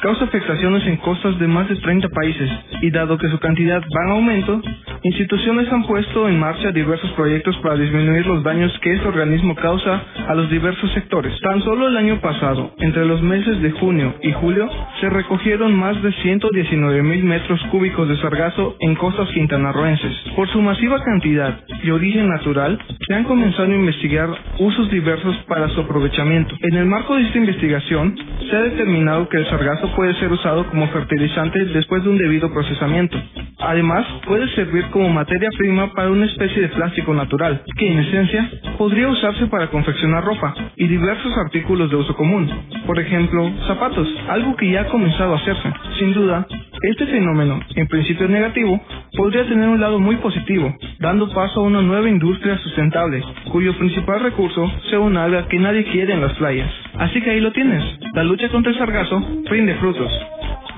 [0.01, 4.05] causa afectaciones en costas de más de 30 países y dado que su cantidad va
[4.07, 4.61] en aumento,
[5.03, 10.03] instituciones han puesto en marcha diversos proyectos para disminuir los daños que este organismo causa
[10.27, 11.39] a los diversos sectores.
[11.41, 16.01] Tan solo el año pasado, entre los meses de junio y julio, se recogieron más
[16.03, 20.15] de 119 mil metros cúbicos de sargazo en costas quintanarroenses.
[20.35, 25.67] Por su masiva cantidad y origen natural, se han comenzado a investigar usos diversos para
[25.69, 26.55] su aprovechamiento.
[26.61, 28.15] En el marco de esta investigación,
[28.49, 32.51] se ha determinado que el sargazo puede ser usado como fertilizante después de un debido
[32.53, 33.17] procesamiento.
[33.59, 38.49] Además, puede servir como materia prima para una especie de plástico natural, que en esencia
[38.77, 42.49] podría usarse para confeccionar ropa y diversos artículos de uso común.
[42.85, 45.73] Por ejemplo, zapatos, algo que ya ha comenzado a hacerse.
[45.97, 46.45] Sin duda,
[46.81, 48.79] este fenómeno, en principio negativo,
[49.15, 54.19] podría tener un lado muy positivo, dando paso a una nueva industria sustentable, cuyo principal
[54.19, 56.69] recurso sea un alga que nadie quiere en las playas.
[56.97, 60.11] Así que ahí lo tienes, la lucha contra el sargazo rinde frutos.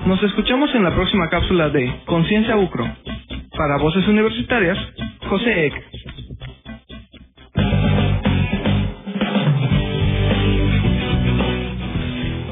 [0.06, 2.86] Nos escuchamos en la próxima cápsula de Conciencia Ucro.
[3.56, 4.76] Para Voces Universitarias,
[5.28, 5.74] José Eck.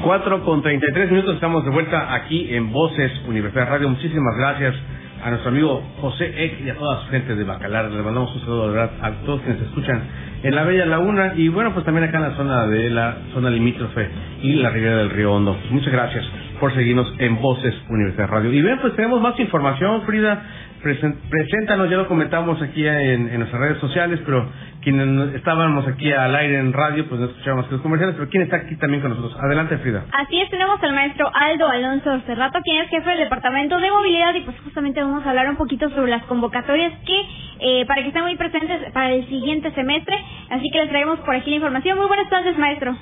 [0.03, 3.87] Cuatro con treinta y tres minutos estamos de vuelta aquí en Voces Universidad Radio.
[3.89, 4.75] Muchísimas gracias
[5.23, 7.91] a nuestro amigo José Eck y a toda su gente de Bacalar.
[7.91, 10.01] Le mandamos un saludo a todos quienes escuchan
[10.43, 13.49] en la Bella Laguna y bueno, pues también acá en la zona de la zona
[13.49, 14.09] limítrofe
[14.41, 15.57] y la ribera del Río Hondo.
[15.69, 16.25] Muchas gracias
[16.63, 18.49] por seguirnos en Voces Universidad Radio.
[18.53, 20.41] Y bien, pues tenemos más información, Frida.
[20.81, 24.49] Preséntanos, ya lo comentamos aquí en, nuestras redes sociales, pero
[24.81, 28.55] quienes estábamos aquí al aire en radio, pues no escuchábamos los comerciales, pero ¿quién está
[28.55, 29.37] aquí también con nosotros?
[29.43, 30.05] Adelante, Frida.
[30.13, 34.33] Así es, tenemos al maestro Aldo Alonso Cerrato, quien es jefe del Departamento de Movilidad,
[34.33, 37.25] y pues justamente vamos a hablar un poquito sobre las convocatorias que,
[37.59, 40.15] eh, para que estén muy presentes para el siguiente semestre,
[40.49, 41.97] así que les traemos por aquí la información.
[41.97, 42.95] Muy buenas tardes, maestro.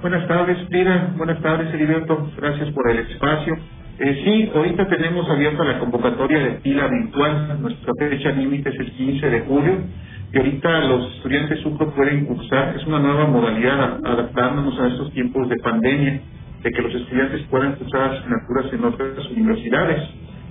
[0.00, 1.12] Buenas tardes, Frida.
[1.16, 2.30] Buenas tardes, Heriberto.
[2.36, 3.56] Gracias por el espacio.
[3.98, 7.60] Eh, sí, ahorita tenemos abierta la convocatoria de fila virtual.
[7.60, 9.78] Nuestra fecha límite es el 15 de julio.
[10.32, 12.76] Y ahorita los estudiantes UCRO pueden cursar.
[12.76, 16.20] Es una nueva modalidad adaptándonos a estos tiempos de pandemia,
[16.62, 20.00] de que los estudiantes puedan cursar asignaturas en otras universidades.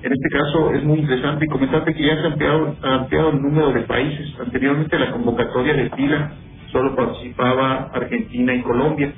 [0.03, 3.29] En este caso es muy interesante y comentarte que ya se ha ampliado, ha ampliado
[3.29, 4.27] el número de países.
[4.41, 6.31] Anteriormente la convocatoria de pila
[6.73, 9.13] solo participaba Argentina y Colombia.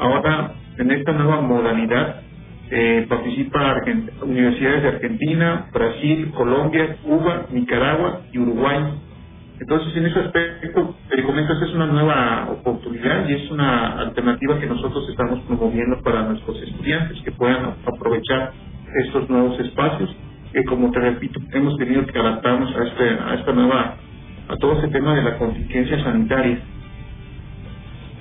[0.00, 2.22] Ahora, en esta nueva modalidad,
[2.70, 3.82] eh, participa
[4.22, 8.78] universidades de Argentina, Brasil, Colombia, Cuba, Nicaragua y Uruguay.
[9.60, 14.66] Entonces, en ese aspecto, te comento, es una nueva oportunidad y es una alternativa que
[14.66, 18.52] nosotros estamos promoviendo para nuestros estudiantes que puedan aprovechar
[19.04, 20.16] estos nuevos espacios
[20.54, 23.96] que, como te repito, hemos tenido que adaptarnos a, este, a esta nueva,
[24.48, 26.58] a todo este tema de la contingencia sanitaria.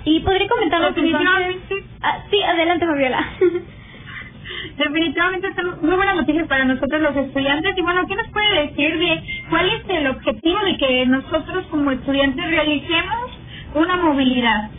[0.10, 1.84] ¿Y podría comentarnos Definitivamente.
[2.02, 3.30] Ah, sí, adelante, Fabiola.
[4.78, 7.78] Definitivamente es muy buena noticia para nosotros los estudiantes.
[7.78, 11.91] Y bueno, ¿qué nos puede decir de cuál es el objetivo de que nosotros como
[11.91, 13.38] estudiantes realicemos
[13.76, 14.72] una movilidad?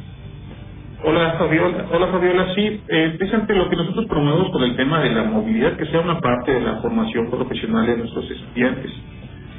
[1.04, 5.10] Hola Fabiola, hola Fabiola, sí, eh, precisamente lo que nosotros promovemos con el tema de
[5.10, 8.90] la movilidad, que sea una parte de la formación profesional de nuestros estudiantes.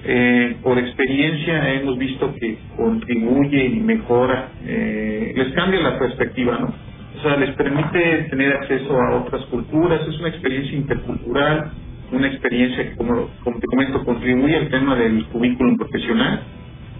[0.03, 6.73] Eh, por experiencia hemos visto que contribuye y mejora, eh, les cambia la perspectiva, ¿no?
[7.19, 11.71] O sea, les permite tener acceso a otras culturas, es una experiencia intercultural,
[12.11, 16.41] una experiencia que, como, como te comento, contribuye al tema del currículum profesional.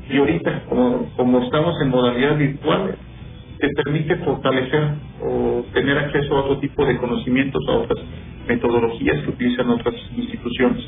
[0.10, 2.96] Y ahorita, como, como estamos en modalidad virtual,
[3.58, 4.84] te permite fortalecer
[5.22, 8.00] o tener acceso a otro tipo de conocimientos, a otras
[8.48, 10.88] metodologías que utilizan otras instituciones.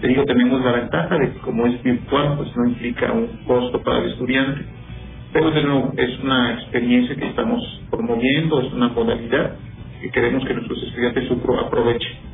[0.00, 3.82] Te digo, tenemos la ventaja de que como es virtual, pues no implica un costo
[3.82, 4.64] para el estudiante
[5.32, 9.56] pero de nuevo, es una experiencia que estamos promoviendo, es una modalidad
[10.00, 11.30] que queremos que nuestros estudiantes
[11.66, 12.30] aprovechen.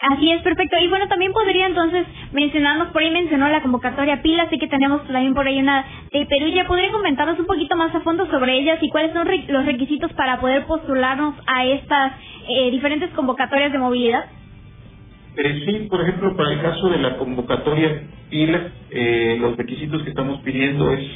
[0.00, 0.76] Así es, perfecto.
[0.80, 5.04] Y bueno, también podría entonces mencionarnos, por ahí mencionó la convocatoria PILA, así que tenemos
[5.08, 6.46] también por ahí una de Perú.
[6.54, 10.12] ¿Ya podría comentarnos un poquito más a fondo sobre ellas y cuáles son los requisitos
[10.12, 12.12] para poder postularnos a estas
[12.48, 14.24] eh, diferentes convocatorias de movilidad?
[15.38, 20.10] Eh, sí, por ejemplo, para el caso de la convocatoria PILA, eh, los requisitos que
[20.10, 21.08] estamos pidiendo es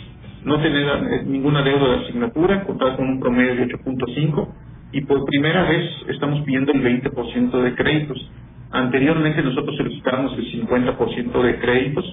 [0.44, 4.54] no tener eh, ninguna deuda de asignatura, contar con un promedio de 8.5
[4.92, 8.32] y por primera vez estamos pidiendo el 20% de créditos.
[8.70, 12.06] Anteriormente nosotros solicitábamos el 50% de créditos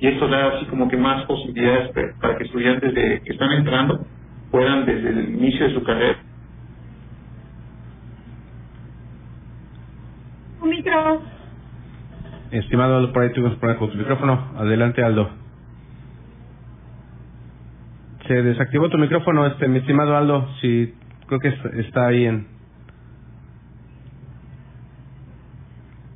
[0.00, 1.90] y eso da así como que más posibilidades
[2.20, 4.06] para que estudiantes de, que están entrando
[4.52, 6.24] puedan desde el inicio de su carrera.
[10.62, 11.37] Un micro.
[12.50, 14.52] Estimado Aldo, por ahí tuvimos problema con tu micrófono.
[14.56, 15.28] Adelante, Aldo.
[18.26, 20.48] Se desactivó tu micrófono, este, mi estimado Aldo.
[20.60, 20.94] Si
[21.26, 21.48] creo que
[21.80, 22.46] está ahí en.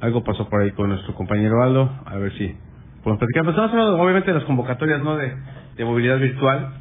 [0.01, 1.91] Algo pasó por ahí con nuestro compañero Aldo.
[2.07, 2.57] A ver si
[3.03, 3.45] podemos platicar.
[3.45, 5.17] Pues estamos hablando, obviamente, de las convocatorias, ¿no?
[5.17, 5.35] De,
[5.77, 6.75] de movilidad virtual.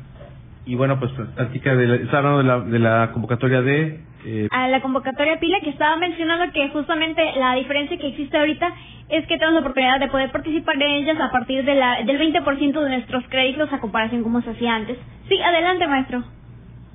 [0.66, 4.68] Y bueno, pues platica de está hablando de la, de la convocatoria de eh, a
[4.68, 8.74] la convocatoria pila que estaba mencionando que justamente la diferencia que existe ahorita
[9.10, 12.20] es que tenemos la oportunidad de poder participar en ellas a partir de la, del
[12.20, 14.98] 20% de nuestros créditos a comparación como se hacía antes.
[15.28, 16.24] Sí, adelante, maestro.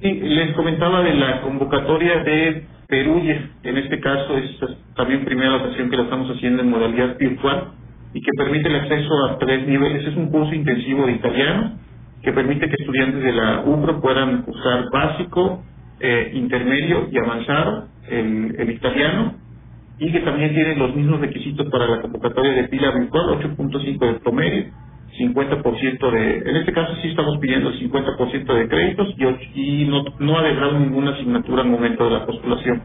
[0.01, 3.21] Sí, les comentaba de la convocatoria de Perú,
[3.65, 4.59] en este caso es
[4.95, 7.73] también primera ocasión que la estamos haciendo en modalidad virtual
[8.15, 10.07] y que permite el acceso a tres niveles.
[10.07, 11.79] Es un curso intensivo de italiano
[12.23, 15.65] que permite que estudiantes de la UPRO puedan cursar básico,
[16.01, 19.41] eh, intermedio y avanzado, el, italiano,
[19.99, 24.21] y que también tiene los mismos requisitos para la convocatoria de pila virtual, 8.5 de
[24.21, 24.73] promedio,
[25.19, 30.05] 50% de, en este caso sí estamos pidiendo el 50% de créditos y, y no,
[30.19, 32.85] no ha dejado ninguna asignatura al momento de la postulación.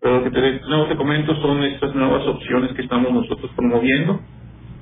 [0.00, 4.20] Pero lo que te, no te comento son estas nuevas opciones que estamos nosotros promoviendo.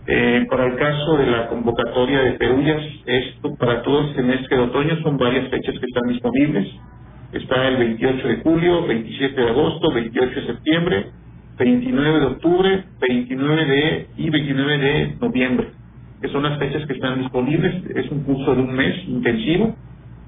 [0.07, 4.65] Eh, para el caso de la convocatoria de Perullas, esto para todo el semestre de
[4.65, 6.69] otoño son varias fechas que están disponibles.
[7.35, 11.07] Está el 28 de julio, 27 de agosto, 28 de septiembre,
[11.59, 15.67] 29 de octubre, 29 de y 29 de noviembre,
[16.23, 17.75] que son las fechas que están disponibles.
[17.97, 19.75] Es un curso de un mes intensivo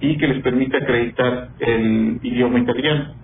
[0.01, 3.15] y que les permite acreditar el idioma italiano.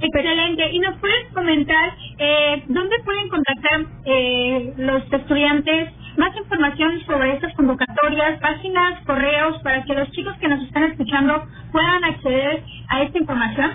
[0.00, 0.70] Excelente.
[0.72, 7.54] ¿Y nos puedes comentar eh, dónde pueden contactar eh, los estudiantes más información sobre estas
[7.54, 13.18] convocatorias, páginas, correos, para que los chicos que nos están escuchando puedan acceder a esta
[13.18, 13.70] información?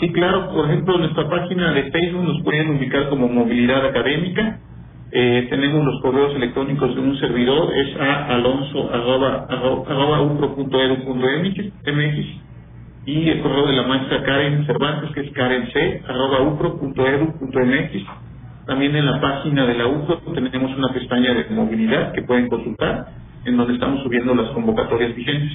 [0.00, 0.52] Sí, claro.
[0.52, 4.58] Por ejemplo, nuestra página de Facebook nos pueden ubicar como Movilidad Académica.
[5.12, 9.46] Eh, tenemos los correos electrónicos de un servidor, es a alonso arroba,
[11.86, 12.46] mx
[13.06, 15.70] y el correo de la maestra Karen Cervantes, que es karenc
[16.08, 18.25] arroba mx
[18.66, 23.06] también en la página de la UCO tenemos una pestaña de movilidad que pueden consultar,
[23.44, 25.52] en donde estamos subiendo las convocatorias vigentes.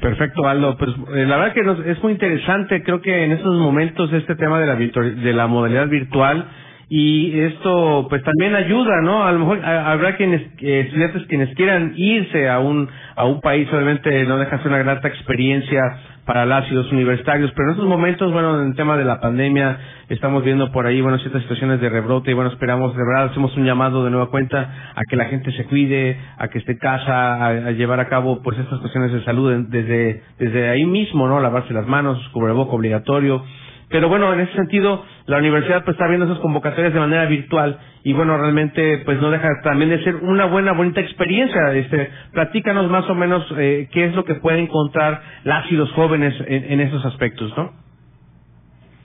[0.00, 0.76] Perfecto, Aldo.
[0.76, 2.82] Pues eh, la verdad que nos, es muy interesante.
[2.82, 6.46] Creo que en estos momentos este tema de la, de la modalidad virtual
[6.88, 9.24] y esto pues también ayuda, ¿no?
[9.24, 13.68] A lo mejor habrá quienes eh, estudiantes quienes quieran irse a un a un país,
[13.72, 15.82] obviamente no deja ser una grata experiencia
[16.28, 19.78] para las y universitarios, pero en estos momentos, bueno, en el tema de la pandemia,
[20.10, 23.56] estamos viendo por ahí, bueno, ciertas situaciones de rebrote y bueno, esperamos, de verdad, hacemos
[23.56, 27.46] un llamado de nueva cuenta a que la gente se cuide, a que esté casa,
[27.46, 31.40] a, llevar a cabo pues estas cuestiones de salud desde, desde ahí mismo, ¿no?
[31.40, 33.42] Lavarse las manos, cubreboca obligatorio,
[33.90, 37.78] pero bueno, en ese sentido, la universidad pues está viendo esas convocatorias de manera virtual
[38.04, 41.72] y bueno, realmente pues no deja también de ser una buena, bonita experiencia.
[41.72, 45.90] Este, platícanos más o menos eh, qué es lo que pueden encontrar las y los
[45.92, 47.72] jóvenes en, esos aspectos, ¿no?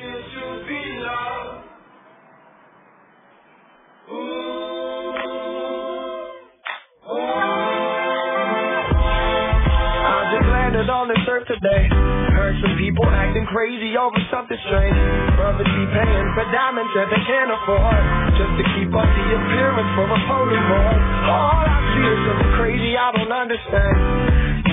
[10.90, 11.88] On this earth today.
[12.34, 14.98] Heard some people acting crazy over something strange.
[15.38, 18.02] Brothers be paying for diamonds that they can't afford.
[18.36, 21.02] Just to keep up the appearance for a Polaroid.
[21.30, 23.96] All I see is something crazy I don't understand.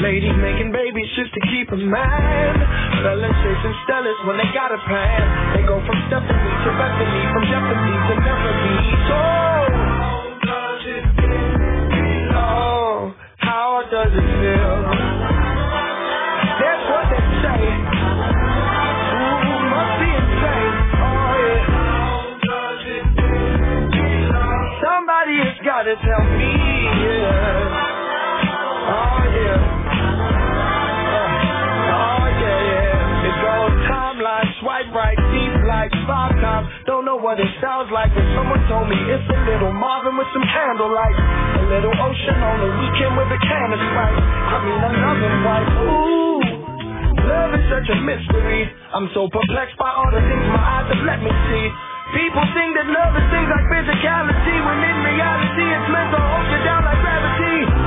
[0.01, 2.55] Ladies making babies just to keep a man.
[3.05, 5.23] Fellas chasing stellas when they got a plan.
[5.59, 8.75] They go from Stephanie to Bethany, from jeopardy to never be.
[9.13, 9.50] So,
[25.91, 26.55] gotta tell me,
[27.03, 27.67] yeah.
[28.95, 29.59] Oh, yeah.
[31.91, 33.27] Oh, yeah, yeah.
[33.27, 36.71] It goes timeline, swipe right, deep like five times.
[36.87, 40.31] Don't know what it sounds like, but someone told me it's a little Marvin with
[40.31, 41.17] some candlelight.
[41.59, 44.19] A little ocean on the weekend with a can of Sprite.
[44.23, 45.71] I mean, another wife.
[45.91, 46.39] Ooh.
[47.19, 48.63] Love is such a mystery.
[48.95, 51.90] I'm so perplexed by all the things my eyes have let me see.
[52.15, 56.23] People think that love is things like physicality, when in reality it's mental.
[56.23, 57.80] Hold you down like gravity.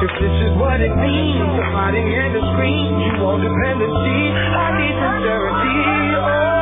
[0.00, 2.90] If this is what it means, I'm hiding in the screen.
[3.02, 5.78] You want dependency, I need sincerity.
[6.22, 6.57] Oh.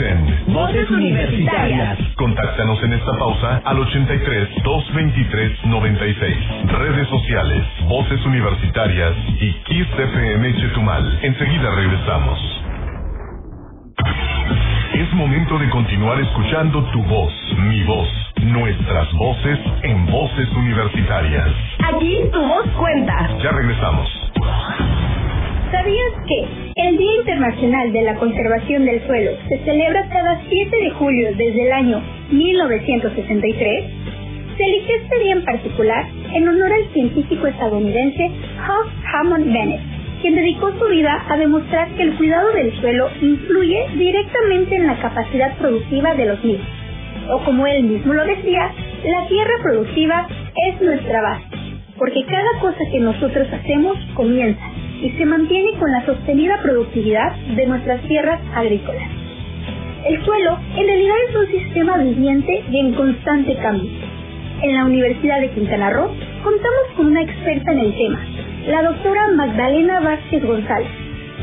[0.00, 1.98] En Voces Universitarias.
[2.16, 6.36] Contáctanos en esta pausa al 83 223 96.
[6.66, 11.18] Redes sociales, Voces Universitarias y Kiss FM Chetumal.
[11.22, 12.38] Enseguida regresamos.
[14.94, 18.08] Es momento de continuar escuchando tu voz, mi voz,
[18.42, 21.48] nuestras voces en Voces Universitarias.
[21.92, 23.28] Aquí tu voz cuenta.
[23.42, 24.08] Ya regresamos.
[25.70, 30.90] ¿Sabías que el Día Internacional de la Conservación del Suelo se celebra cada 7 de
[30.92, 32.00] julio desde el año
[32.30, 33.84] 1963?
[34.56, 39.80] Se eligió este día en particular en honor al científico estadounidense Huff Hammond Bennett,
[40.22, 45.00] quien dedicó su vida a demostrar que el cuidado del suelo influye directamente en la
[45.00, 46.68] capacidad productiva de los mismos.
[47.30, 48.70] O como él mismo lo decía,
[49.04, 50.28] la tierra productiva
[50.68, 51.44] es nuestra base,
[51.98, 54.67] porque cada cosa que nosotros hacemos comienza
[55.00, 59.08] y se mantiene con la sostenida productividad de nuestras tierras agrícolas.
[60.06, 63.90] El suelo en realidad es un sistema viviente y en constante cambio.
[64.62, 66.10] En la Universidad de Quintana Roo
[66.42, 68.20] contamos con una experta en el tema,
[68.68, 70.88] la doctora Magdalena Vázquez González,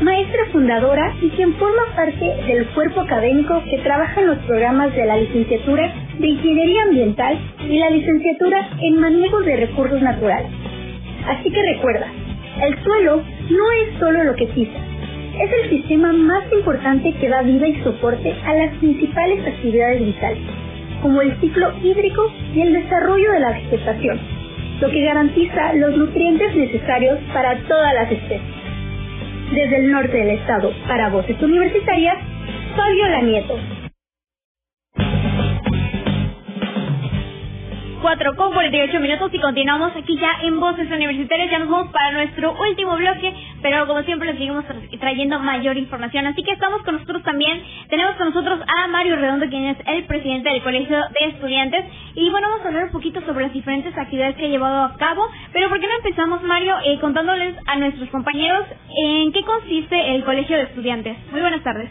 [0.02, 5.06] maestra fundadora y quien forma parte del cuerpo académico que trabaja en los programas de
[5.06, 7.38] la licenciatura de Ingeniería Ambiental
[7.68, 10.50] y la licenciatura en Manejo de Recursos Naturales.
[11.26, 12.06] Así que recuerda,
[12.62, 14.78] el suelo no es solo lo que pisa,
[15.40, 20.42] es el sistema más importante que da vida y soporte a las principales actividades vitales,
[21.02, 24.18] como el ciclo hídrico y el desarrollo de la vegetación,
[24.80, 28.40] lo que garantiza los nutrientes necesarios para todas las especies.
[29.52, 32.16] Desde el norte del estado, para Voces Universitarias,
[32.74, 33.75] Fabiola Nieto.
[38.00, 41.50] 4 con 48 minutos y continuamos aquí ya en Voces Universitarias.
[41.50, 43.32] Ya nos vamos para nuestro último bloque,
[43.62, 46.26] pero como siempre les seguimos tra- trayendo mayor información.
[46.26, 47.62] Así que estamos con nosotros también.
[47.88, 51.84] Tenemos con nosotros a Mario Redondo, quien es el presidente del Colegio de Estudiantes.
[52.14, 54.96] Y bueno, vamos a hablar un poquito sobre las diferentes actividades que ha llevado a
[54.96, 55.22] cabo.
[55.52, 58.64] Pero ¿por qué no empezamos, Mario, eh, contándoles a nuestros compañeros
[58.96, 61.16] en qué consiste el Colegio de Estudiantes?
[61.32, 61.90] Muy buenas tardes.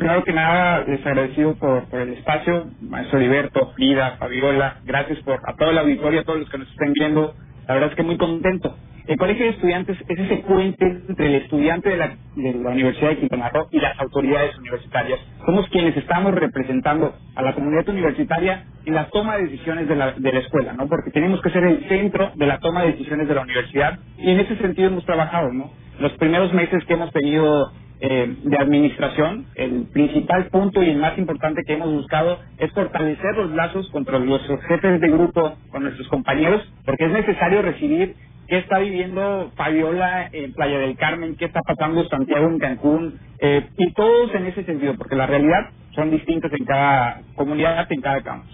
[0.00, 5.54] Primero que nada, les agradecido por, el espacio, maestro Heriberto, Frida, Fabiola, gracias por a
[5.56, 7.34] toda la auditoría, a todos los que nos estén viendo.
[7.68, 8.74] La verdad es que muy contento.
[9.06, 13.10] El Colegio de Estudiantes es ese puente entre el estudiante de la, de la Universidad
[13.10, 15.20] de Quintana Roo y las autoridades universitarias.
[15.44, 20.12] Somos quienes estamos representando a la comunidad universitaria en la toma de decisiones de la,
[20.12, 20.88] de la escuela, ¿no?
[20.88, 24.30] Porque tenemos que ser el centro de la toma de decisiones de la universidad y
[24.30, 25.70] en ese sentido hemos trabajado, ¿no?
[25.98, 27.70] Los primeros meses que hemos tenido
[28.00, 33.36] eh, de administración, el principal punto y el más importante que hemos buscado es fortalecer
[33.36, 38.14] los lazos contra nuestros jefes de grupo, con nuestros compañeros, porque es necesario recibir
[38.48, 43.68] qué está viviendo Fabiola en Playa del Carmen, qué está pasando Santiago en Cancún, eh,
[43.76, 48.22] y todos en ese sentido, porque la realidad son distintas en cada comunidad, en cada
[48.22, 48.50] campus.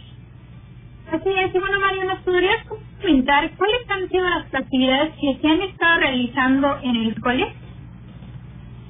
[1.11, 2.67] Así es, y bueno, Mario, ¿nos podrías
[3.01, 7.66] comentar cuáles han sido las actividades que se han estado realizando en el colegio?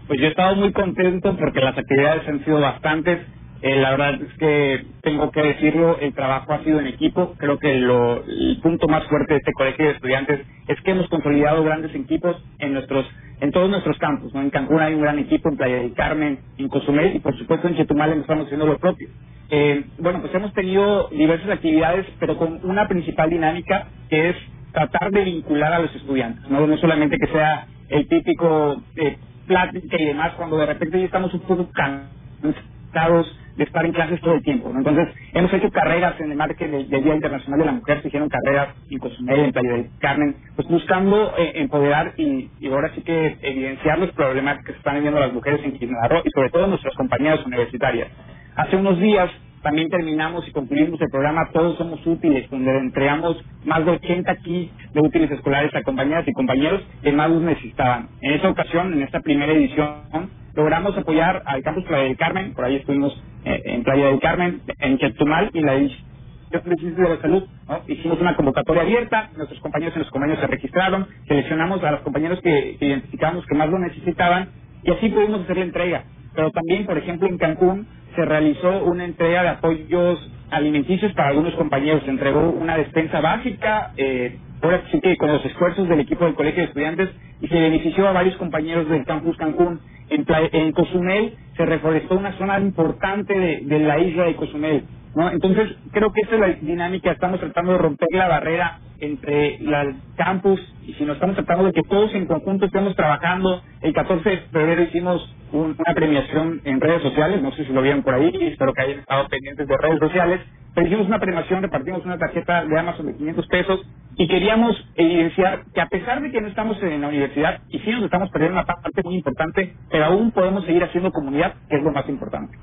[0.06, 3.20] Pues yo he estado muy contento porque las actividades han sido bastantes.
[3.62, 7.34] Eh, la verdad es que tengo que decirlo, el trabajo ha sido en equipo.
[7.38, 11.08] Creo que lo, el punto más fuerte de este colegio de estudiantes es que hemos
[11.08, 13.04] consolidado grandes equipos en nuestros,
[13.40, 14.32] en todos nuestros campus.
[14.32, 14.42] ¿no?
[14.42, 17.66] En Cancún hay un gran equipo, en Playa del Carmen, en Cozumel y por supuesto
[17.66, 19.08] en Chetumal estamos haciendo lo propio.
[19.50, 24.36] Eh, bueno, pues hemos tenido diversas actividades, pero con una principal dinámica que es
[24.72, 29.96] tratar de vincular a los estudiantes, no, no solamente que sea el típico eh, plática
[29.98, 34.34] y demás, cuando de repente ya estamos un poco cansados de estar en clases todo
[34.34, 34.70] el tiempo.
[34.70, 34.78] ¿no?
[34.78, 38.28] Entonces, hemos hecho carreras en el marco del, Día Internacional de la Mujer, se hicieron
[38.28, 43.02] carreras en Cozumel, en Playa del Carmen, pues buscando eh, empoderar y, y ahora sí
[43.02, 46.66] que evidenciar los problemas que se están viviendo las mujeres en Quintana y sobre todo
[46.66, 48.08] nuestras compañeras universitarias.
[48.56, 49.30] Hace unos días
[49.66, 54.72] también terminamos y concluimos el programa Todos Somos Útiles, donde entregamos más de 80 kits
[54.94, 58.10] de útiles escolares a compañeras y compañeros que más los necesitaban.
[58.20, 62.64] En esa ocasión, en esta primera edición, logramos apoyar al campus Playa del Carmen, por
[62.64, 66.06] ahí estuvimos eh, en Playa del Carmen, en Chetumal y la edición
[66.52, 67.42] de la Salud.
[67.88, 72.40] Hicimos una convocatoria abierta, nuestros compañeros y los compañeros se registraron, seleccionamos a los compañeros
[72.40, 74.48] que, que identificamos que más lo necesitaban
[74.84, 76.04] y así pudimos hacer la entrega.
[76.36, 81.54] Pero también, por ejemplo, en Cancún se realizó una entrega de apoyos alimenticios para algunos
[81.54, 82.02] compañeros.
[82.04, 86.34] Se entregó una despensa básica, eh, ahora sí que con los esfuerzos del equipo del
[86.34, 87.10] Colegio de Estudiantes,
[87.40, 89.80] y se benefició a varios compañeros del campus Cancún.
[90.08, 94.84] En, en Cozumel se reforestó una zona importante de, de la isla de Cozumel.
[95.14, 95.30] ¿no?
[95.30, 97.12] Entonces, creo que esa es la dinámica.
[97.12, 101.72] Estamos tratando de romper la barrera entre la campus y si nos estamos tratando de
[101.72, 103.62] que todos en conjunto estemos trabajando.
[103.80, 108.02] El 14 de febrero hicimos una premiación en redes sociales, no sé si lo vieron
[108.02, 110.40] por ahí, espero que hayan estado pendientes de redes sociales,
[110.74, 113.80] pero hicimos una premiación, repartimos una tarjeta de Amazon de 500 pesos
[114.16, 117.90] y queríamos evidenciar que a pesar de que no estamos en la universidad y sí
[117.90, 121.82] nos estamos perdiendo una parte muy importante, pero aún podemos seguir haciendo comunidad, que es
[121.82, 122.56] lo más importante.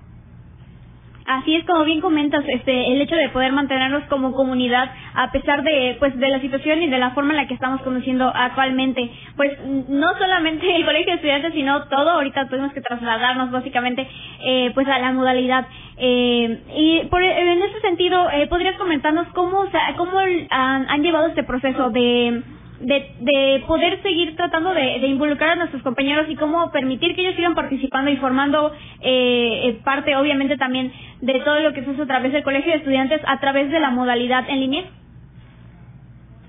[1.25, 5.63] Así es como bien comentas, este, el hecho de poder mantenernos como comunidad a pesar
[5.63, 9.09] de, pues, de la situación y de la forma en la que estamos conociendo actualmente,
[9.37, 9.51] pues,
[9.87, 12.09] no solamente el colegio de estudiantes, sino todo.
[12.09, 14.07] Ahorita tuvimos que trasladarnos básicamente,
[14.43, 15.65] eh, pues, a la modalidad.
[15.97, 19.65] Eh, y por, en ese sentido, eh, podrías comentarnos cómo,
[19.97, 20.19] cómo
[20.49, 22.43] han llevado este proceso de
[22.83, 27.21] de, de poder seguir tratando de, de, involucrar a nuestros compañeros y cómo permitir que
[27.21, 31.91] ellos sigan participando y formando eh, eh, parte, obviamente, también de todo lo que se
[31.91, 34.83] hace a través del colegio de estudiantes, a través de la modalidad en línea?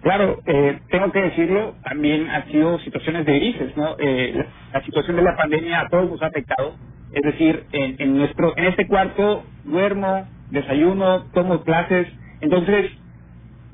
[0.02, 3.96] Claro, eh, tengo que decirlo, también han sido situaciones de grises, ¿no?
[3.98, 6.74] Eh, la, situación de la pandemia a todos nos ha afectado.
[7.12, 12.08] Es decir, en, en nuestro, en este cuarto duermo, desayuno, tomo clases.
[12.40, 12.90] Entonces,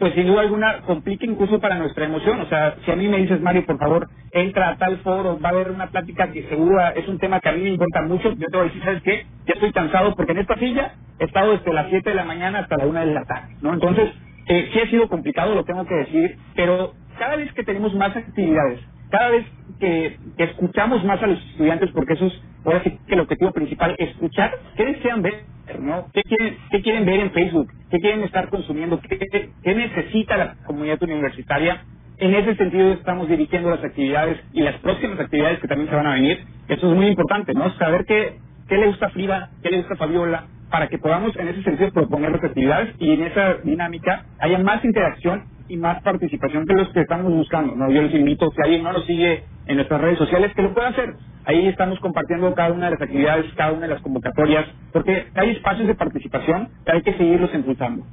[0.01, 2.41] pues sin duda alguna complica incluso para nuestra emoción.
[2.43, 5.51] O sea, si a mí me dices, Mario, por favor, entra a tal foro, va
[5.51, 8.33] a haber una plática que seguro es un tema que a mí me importa mucho,
[8.33, 9.27] yo te voy a decir, ¿sabes qué?
[9.47, 12.61] Ya estoy cansado porque en esta silla he estado desde las 7 de la mañana
[12.61, 13.75] hasta la 1 de la tarde, ¿no?
[13.75, 14.11] Entonces,
[14.47, 18.17] eh, sí ha sido complicado, lo tengo que decir, pero cada vez que tenemos más
[18.17, 18.81] actividades,
[19.11, 19.47] cada vez
[19.81, 23.97] que, escuchamos más a los estudiantes, porque eso es ahora sí que el objetivo principal,
[23.99, 25.47] escuchar qué desean ver,
[25.79, 26.09] ¿no?
[26.13, 27.71] ¿Qué quieren, qué quieren ver en Facebook?
[27.91, 29.01] ¿Qué quieren estar consumiendo?
[29.01, 29.19] ¿Qué,
[29.63, 31.85] ¿Qué necesita la comunidad universitaria?
[32.19, 36.07] En ese sentido estamos dirigiendo las actividades y las próximas actividades que también se van
[36.07, 36.45] a venir.
[36.69, 37.71] Eso es muy importante, ¿no?
[37.79, 41.49] Saber qué, qué le gusta a Frida, qué le gusta Fabiola, para que podamos en
[41.49, 46.67] ese sentido proponer las actividades y en esa dinámica haya más interacción y más participación
[46.67, 47.77] que los que estamos buscando.
[47.77, 47.91] ¿no?
[47.91, 50.89] Yo les invito, si alguien no nos sigue en nuestras redes sociales, que lo pueda
[50.89, 51.15] hacer.
[51.45, 55.51] Ahí estamos compartiendo cada una de las actividades, cada una de las convocatorias, porque hay
[55.51, 58.05] espacios de participación que hay que seguirlos impulsando.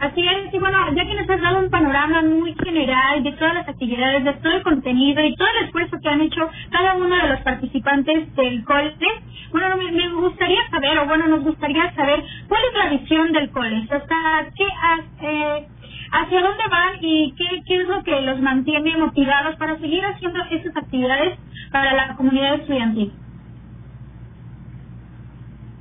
[0.00, 3.54] Así es, y bueno, ya que nos has dado un panorama muy general de todas
[3.54, 7.16] las actividades, de todo el contenido y todo el esfuerzo que han hecho cada uno
[7.16, 8.94] de los participantes del COLES,
[9.50, 13.90] bueno, me, gustaría saber, o bueno, nos gustaría saber cuál es la visión del COLES,
[13.90, 14.66] hasta qué,
[15.22, 15.66] eh,
[16.12, 20.40] hacia dónde van y qué, qué es lo que los mantiene motivados para seguir haciendo
[20.50, 21.38] esas actividades
[21.70, 23.12] para la comunidad estudiantil.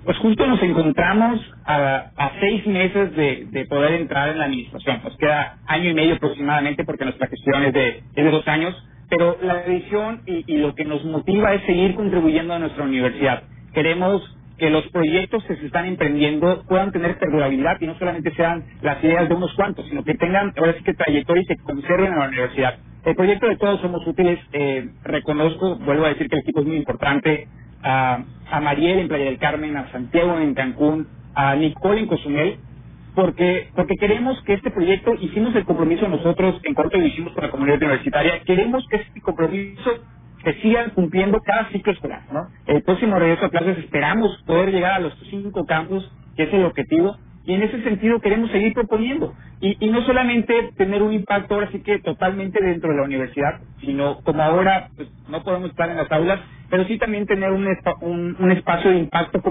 [0.03, 5.01] Pues justo nos encontramos a, a seis meses de, de, poder entrar en la administración.
[5.03, 8.73] Nos queda año y medio aproximadamente porque nuestra gestión es de, es de dos años,
[9.09, 13.43] pero la visión y, y lo que nos motiva es seguir contribuyendo a nuestra universidad.
[13.73, 18.63] Queremos que los proyectos que se están emprendiendo puedan tener perdurabilidad y no solamente sean
[18.81, 22.13] las ideas de unos cuantos, sino que tengan ahora sí que trayectoria y se conserven
[22.13, 22.79] en la universidad.
[23.05, 26.67] El proyecto de Todos Somos Útiles, eh, reconozco, vuelvo a decir que el equipo es
[26.67, 27.47] muy importante,
[27.83, 32.57] a, a Mariel en Playa del Carmen, a Santiago en Cancún, a Nicole en Cozumel,
[33.15, 37.43] porque porque queremos que este proyecto, hicimos el compromiso nosotros en cuanto lo hicimos con
[37.43, 39.91] la comunidad universitaria, queremos que este compromiso
[40.47, 42.47] se sigan cumpliendo cada ciclo escolar, ¿no?
[42.67, 46.63] El próximo regreso a clases esperamos poder llegar a los cinco campus, que es el
[46.63, 49.33] objetivo, y en ese sentido queremos seguir proponiendo.
[49.59, 53.59] Y, y no solamente tener un impacto ahora sí que totalmente dentro de la universidad,
[53.81, 56.39] sino como ahora pues, no podemos estar en las aulas,
[56.69, 57.67] pero sí también tener un,
[58.01, 59.41] un, un espacio de impacto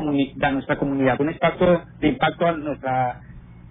[0.40, 3.20] a nuestra comunidad, un espacio de impacto a nuestra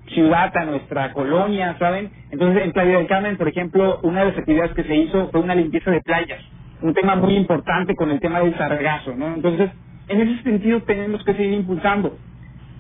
[0.10, 2.12] ciudad, a nuestra colonia, ¿saben?
[2.30, 5.42] Entonces, en Playa del Carmen, por ejemplo, una de las actividades que se hizo fue
[5.42, 6.42] una limpieza de playas
[6.86, 9.34] un tema muy importante con el tema del sargazo, ¿no?
[9.34, 9.72] Entonces,
[10.08, 12.18] en ese sentido tenemos que seguir impulsando.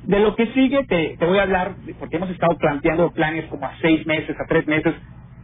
[0.03, 3.65] De lo que sigue te, te voy a hablar, porque hemos estado planteando planes como
[3.65, 4.93] a seis meses, a tres meses,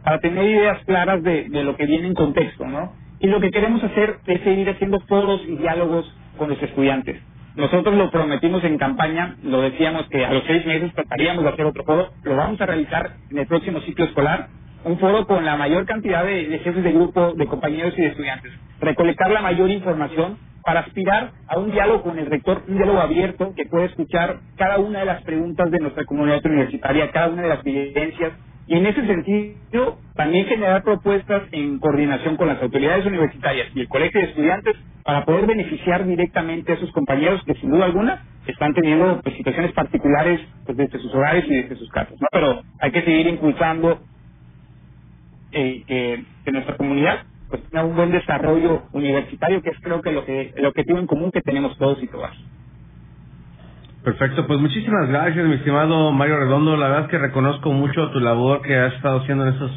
[0.04, 2.92] para tener ideas claras de, de lo que viene en contexto, ¿no?
[3.20, 7.20] Y lo que queremos hacer es seguir haciendo foros y diálogos con los estudiantes.
[7.56, 11.66] Nosotros lo prometimos en campaña, lo decíamos que a los seis meses trataríamos de hacer
[11.66, 14.48] otro foro, lo vamos a realizar en el próximo ciclo escolar
[14.84, 18.52] un foro con la mayor cantidad de, jefes de grupo, de compañeros y de estudiantes,
[18.80, 23.52] recolectar la mayor información para aspirar a un diálogo con el rector, un diálogo abierto
[23.56, 27.48] que pueda escuchar cada una de las preguntas de nuestra comunidad universitaria, cada una de
[27.48, 28.32] las evidencias,
[28.66, 33.88] y en ese sentido también generar propuestas en coordinación con las autoridades universitarias y el
[33.88, 38.74] colegio de estudiantes para poder beneficiar directamente a esos compañeros que sin duda alguna están
[38.74, 42.14] teniendo pues, situaciones particulares pues, desde sus hogares y desde sus casas.
[42.20, 42.28] ¿no?
[42.30, 44.00] Pero hay que seguir impulsando
[45.52, 50.24] eh, que, nuestra comunidad pues tenga un buen desarrollo universitario, que es creo que lo
[50.24, 52.32] que el objetivo en común que tenemos todos y todas.
[54.02, 56.76] Perfecto, pues muchísimas gracias, mi estimado Mario Redondo.
[56.76, 59.70] La verdad es que reconozco mucho tu labor que has estado haciendo en estos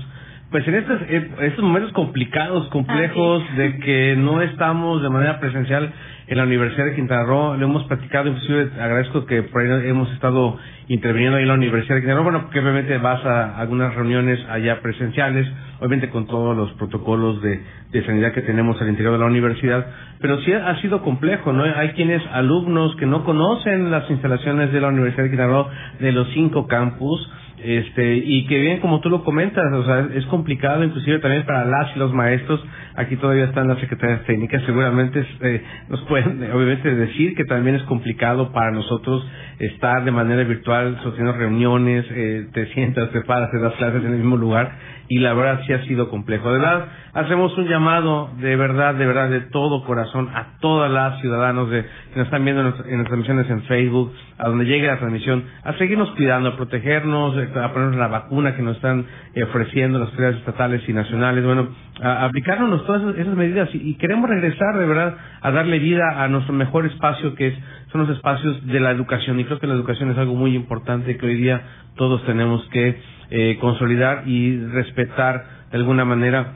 [0.52, 1.02] pues en estos,
[1.42, 5.92] estos momentos complicados, complejos, de que no estamos de manera presencial
[6.28, 10.12] en la Universidad de Quintana Roo, lo hemos platicado, inclusive agradezco que por ahí hemos
[10.14, 10.58] estado
[10.88, 14.40] interviniendo ahí en la Universidad de Quintana Roo, bueno, porque obviamente vas a algunas reuniones
[14.50, 15.48] allá presenciales,
[15.80, 17.62] obviamente con todos los protocolos de,
[17.92, 19.86] de sanidad que tenemos al interior de la universidad,
[20.20, 21.64] pero sí ha sido complejo, ¿no?
[21.64, 25.68] Hay quienes, alumnos que no conocen las instalaciones de la Universidad de Quintana Roo,
[26.00, 27.30] de los cinco campus,
[27.64, 31.66] este y que bien como tú lo comentas o sea es complicado inclusive también para
[31.66, 32.64] las y los maestros.
[32.98, 34.64] Aquí todavía están las secretarias técnicas.
[34.66, 39.26] Seguramente eh, nos pueden obviamente decir que también es complicado para nosotros
[39.60, 44.12] estar de manera virtual sosteniendo reuniones eh, te sientas te paras te das clases en
[44.12, 46.52] el mismo lugar y la verdad sí ha sido complejo.
[46.52, 51.20] De verdad hacemos un llamado de verdad de verdad de todo corazón a todas las
[51.22, 54.88] ciudadanos de que nos están viendo en, nuestras, en transmisiones en Facebook a donde llegue
[54.88, 59.06] la transmisión a seguirnos cuidando a protegernos a ponernos la vacuna que nos están
[59.44, 61.70] ofreciendo las autoridades estatales y nacionales, bueno,
[62.02, 66.54] a, aplicarnos todas esas, medidas y, queremos regresar de verdad a darle vida a nuestro
[66.54, 67.56] mejor espacio que es,
[67.92, 69.40] son los espacios de la educación.
[69.40, 71.62] Y creo que la educación es algo muy importante que hoy día
[71.96, 73.00] todos tenemos que
[73.30, 76.54] eh, consolidar y respetar de alguna manera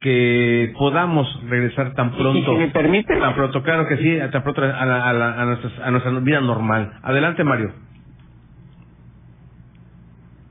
[0.00, 2.54] que podamos regresar tan pronto.
[2.54, 3.16] me permite?
[3.16, 6.92] Tan pronto, claro que sí, tan pronto a, a, a nuestra vida normal.
[7.02, 7.72] Adelante, Mario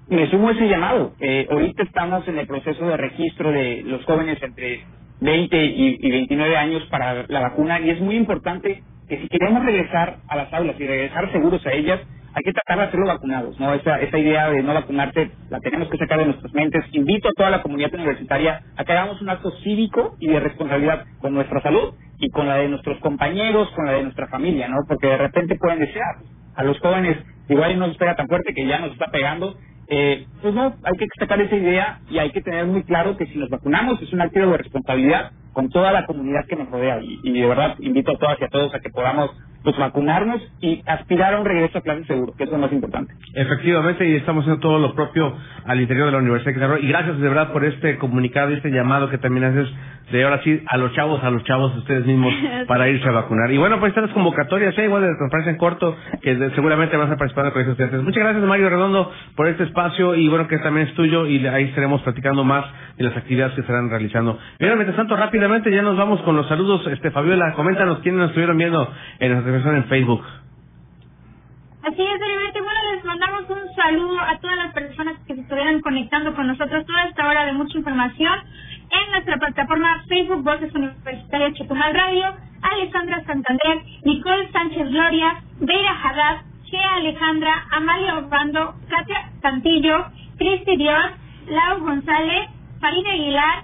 [0.09, 1.13] me sumo a ese llamado.
[1.19, 4.81] Eh, ahorita estamos en el proceso de registro de los jóvenes entre
[5.19, 9.65] 20 y, y 29 años para la vacuna y es muy importante que si queremos
[9.65, 11.99] regresar a las aulas y regresar seguros a ellas,
[12.37, 13.73] hay que tratar de hacerlo vacunados, ¿no?
[13.73, 16.85] Esa, esa idea de no vacunarte la tenemos que sacar de nuestras mentes.
[16.91, 21.05] Invito a toda la comunidad universitaria a que hagamos un acto cívico y de responsabilidad
[21.19, 24.77] con nuestra salud y con la de nuestros compañeros, con la de nuestra familia, ¿no?
[24.87, 26.17] Porque de repente pueden desear
[26.53, 27.17] a los jóvenes,
[27.49, 29.57] igual no nos pega tan fuerte que ya nos está pegando,
[29.87, 33.25] eh, pues no, hay que destacar esa idea y hay que tener muy claro que
[33.25, 36.99] si nos vacunamos es un acto de responsabilidad con toda la comunidad que nos rodea
[37.01, 39.31] y de verdad invito a todas y a todos a que podamos
[39.63, 43.13] pues vacunarnos y aspirar a un regreso a clases seguro, que es lo más importante.
[43.33, 45.35] Efectivamente, y estamos haciendo todo lo propio
[45.65, 48.55] al interior de la Universidad de Quintana Y gracias de verdad por este comunicado y
[48.55, 49.67] este llamado que también haces
[50.11, 52.33] de ahora sí a los chavos, a los chavos ustedes mismos
[52.67, 53.51] para irse a vacunar.
[53.51, 54.85] Y bueno, pues estas convocatorias, ¿eh?
[54.85, 58.03] igual de transparencia en corto, que seguramente vas a participar con esos estudiantes.
[58.03, 61.65] Muchas gracias Mario Redondo por este espacio y bueno, que también es tuyo y ahí
[61.65, 62.65] estaremos platicando más
[62.97, 64.39] de las actividades que estarán realizando.
[64.59, 66.85] Bien, mientras tanto, rápidamente ya nos vamos con los saludos.
[66.87, 70.23] Este Fabiola, coméntanos quiénes nos estuvieron viendo en nuestra en Facebook.
[71.83, 72.63] Así es, Heriberto.
[72.63, 76.85] Bueno, les mandamos un saludo a todas las personas que se estuvieran conectando con nosotros
[76.85, 78.39] toda esta hora de mucha información
[78.91, 82.25] en nuestra plataforma Facebook Voces Universitarias Chetumal Radio,
[82.61, 90.05] Alejandra Santander, Nicole Sánchez Gloria, Vera Haddad, Shea Alejandra, Amalia Obando, Katia Cantillo,
[90.37, 91.05] Cristi Dios,
[91.47, 93.63] Lau González, Farina Aguilar,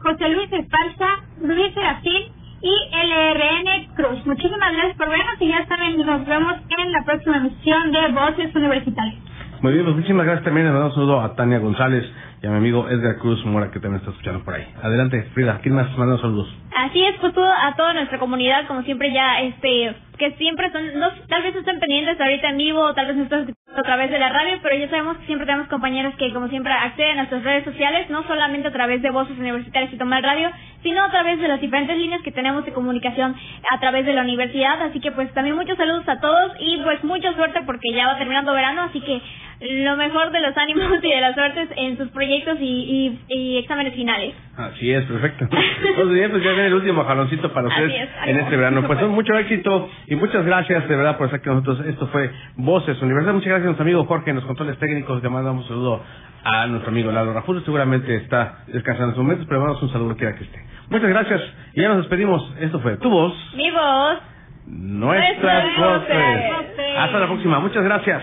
[0.00, 1.08] José Luis Esparza,
[1.40, 2.34] Luis Serafín,
[2.64, 4.24] y LRN Cruz.
[4.24, 8.56] Muchísimas gracias por vernos y ya saben, nos vemos en la próxima emisión de Voces
[8.56, 9.16] Universitarias.
[9.60, 10.66] Muy bien, pues muchísimas gracias también.
[10.66, 12.04] Damos saludo a Tania González
[12.44, 14.66] y a mi amigo Edgar Cruz Mora que también está escuchando por ahí.
[14.82, 16.46] Adelante, Frida, ¿quién más manda saludos?
[16.74, 20.98] Así es, pues todo, a toda nuestra comunidad, como siempre ya, este, que siempre son,
[20.98, 24.18] no, tal vez estén pendientes ahorita en vivo, tal vez nos están a través de
[24.18, 27.44] la radio, pero ya sabemos que siempre tenemos compañeros que, como siempre, acceden a nuestras
[27.44, 30.50] redes sociales, no solamente a través de Voces Universitarias y Tomar Radio,
[30.82, 33.36] sino a través de las diferentes líneas que tenemos de comunicación
[33.70, 34.82] a través de la universidad.
[34.82, 38.18] Así que, pues, también muchos saludos a todos y, pues, mucha suerte porque ya va
[38.18, 39.22] terminando verano, así que
[39.60, 43.94] lo mejor de los ánimos y de las suertes en sus proyectos y, y, exámenes
[43.94, 44.34] finales.
[44.56, 45.48] Así es, perfecto.
[45.48, 48.86] Pues bien, pues ya viene el último jaloncito para ustedes en este verano.
[48.86, 51.86] Pues mucho éxito y muchas gracias de verdad por estar con nosotros.
[51.86, 53.34] Esto fue Voces Universidad.
[53.34, 55.22] Muchas gracias a nuestro amigo Jorge en los controles técnicos.
[55.22, 56.02] Le mandamos un saludo
[56.44, 57.64] a nuestro amigo Lalo Rafuso.
[57.64, 60.64] Seguramente está descansando en sus momentos, pero mandamos un saludo quiera que esté.
[60.88, 61.40] Muchas gracias
[61.74, 62.54] y ya nos despedimos.
[62.60, 63.34] Esto fue Tu Voz.
[63.56, 64.18] Mi voz.
[64.66, 66.96] Nuestras voces.
[66.98, 67.60] Hasta la próxima.
[67.60, 68.22] Muchas gracias.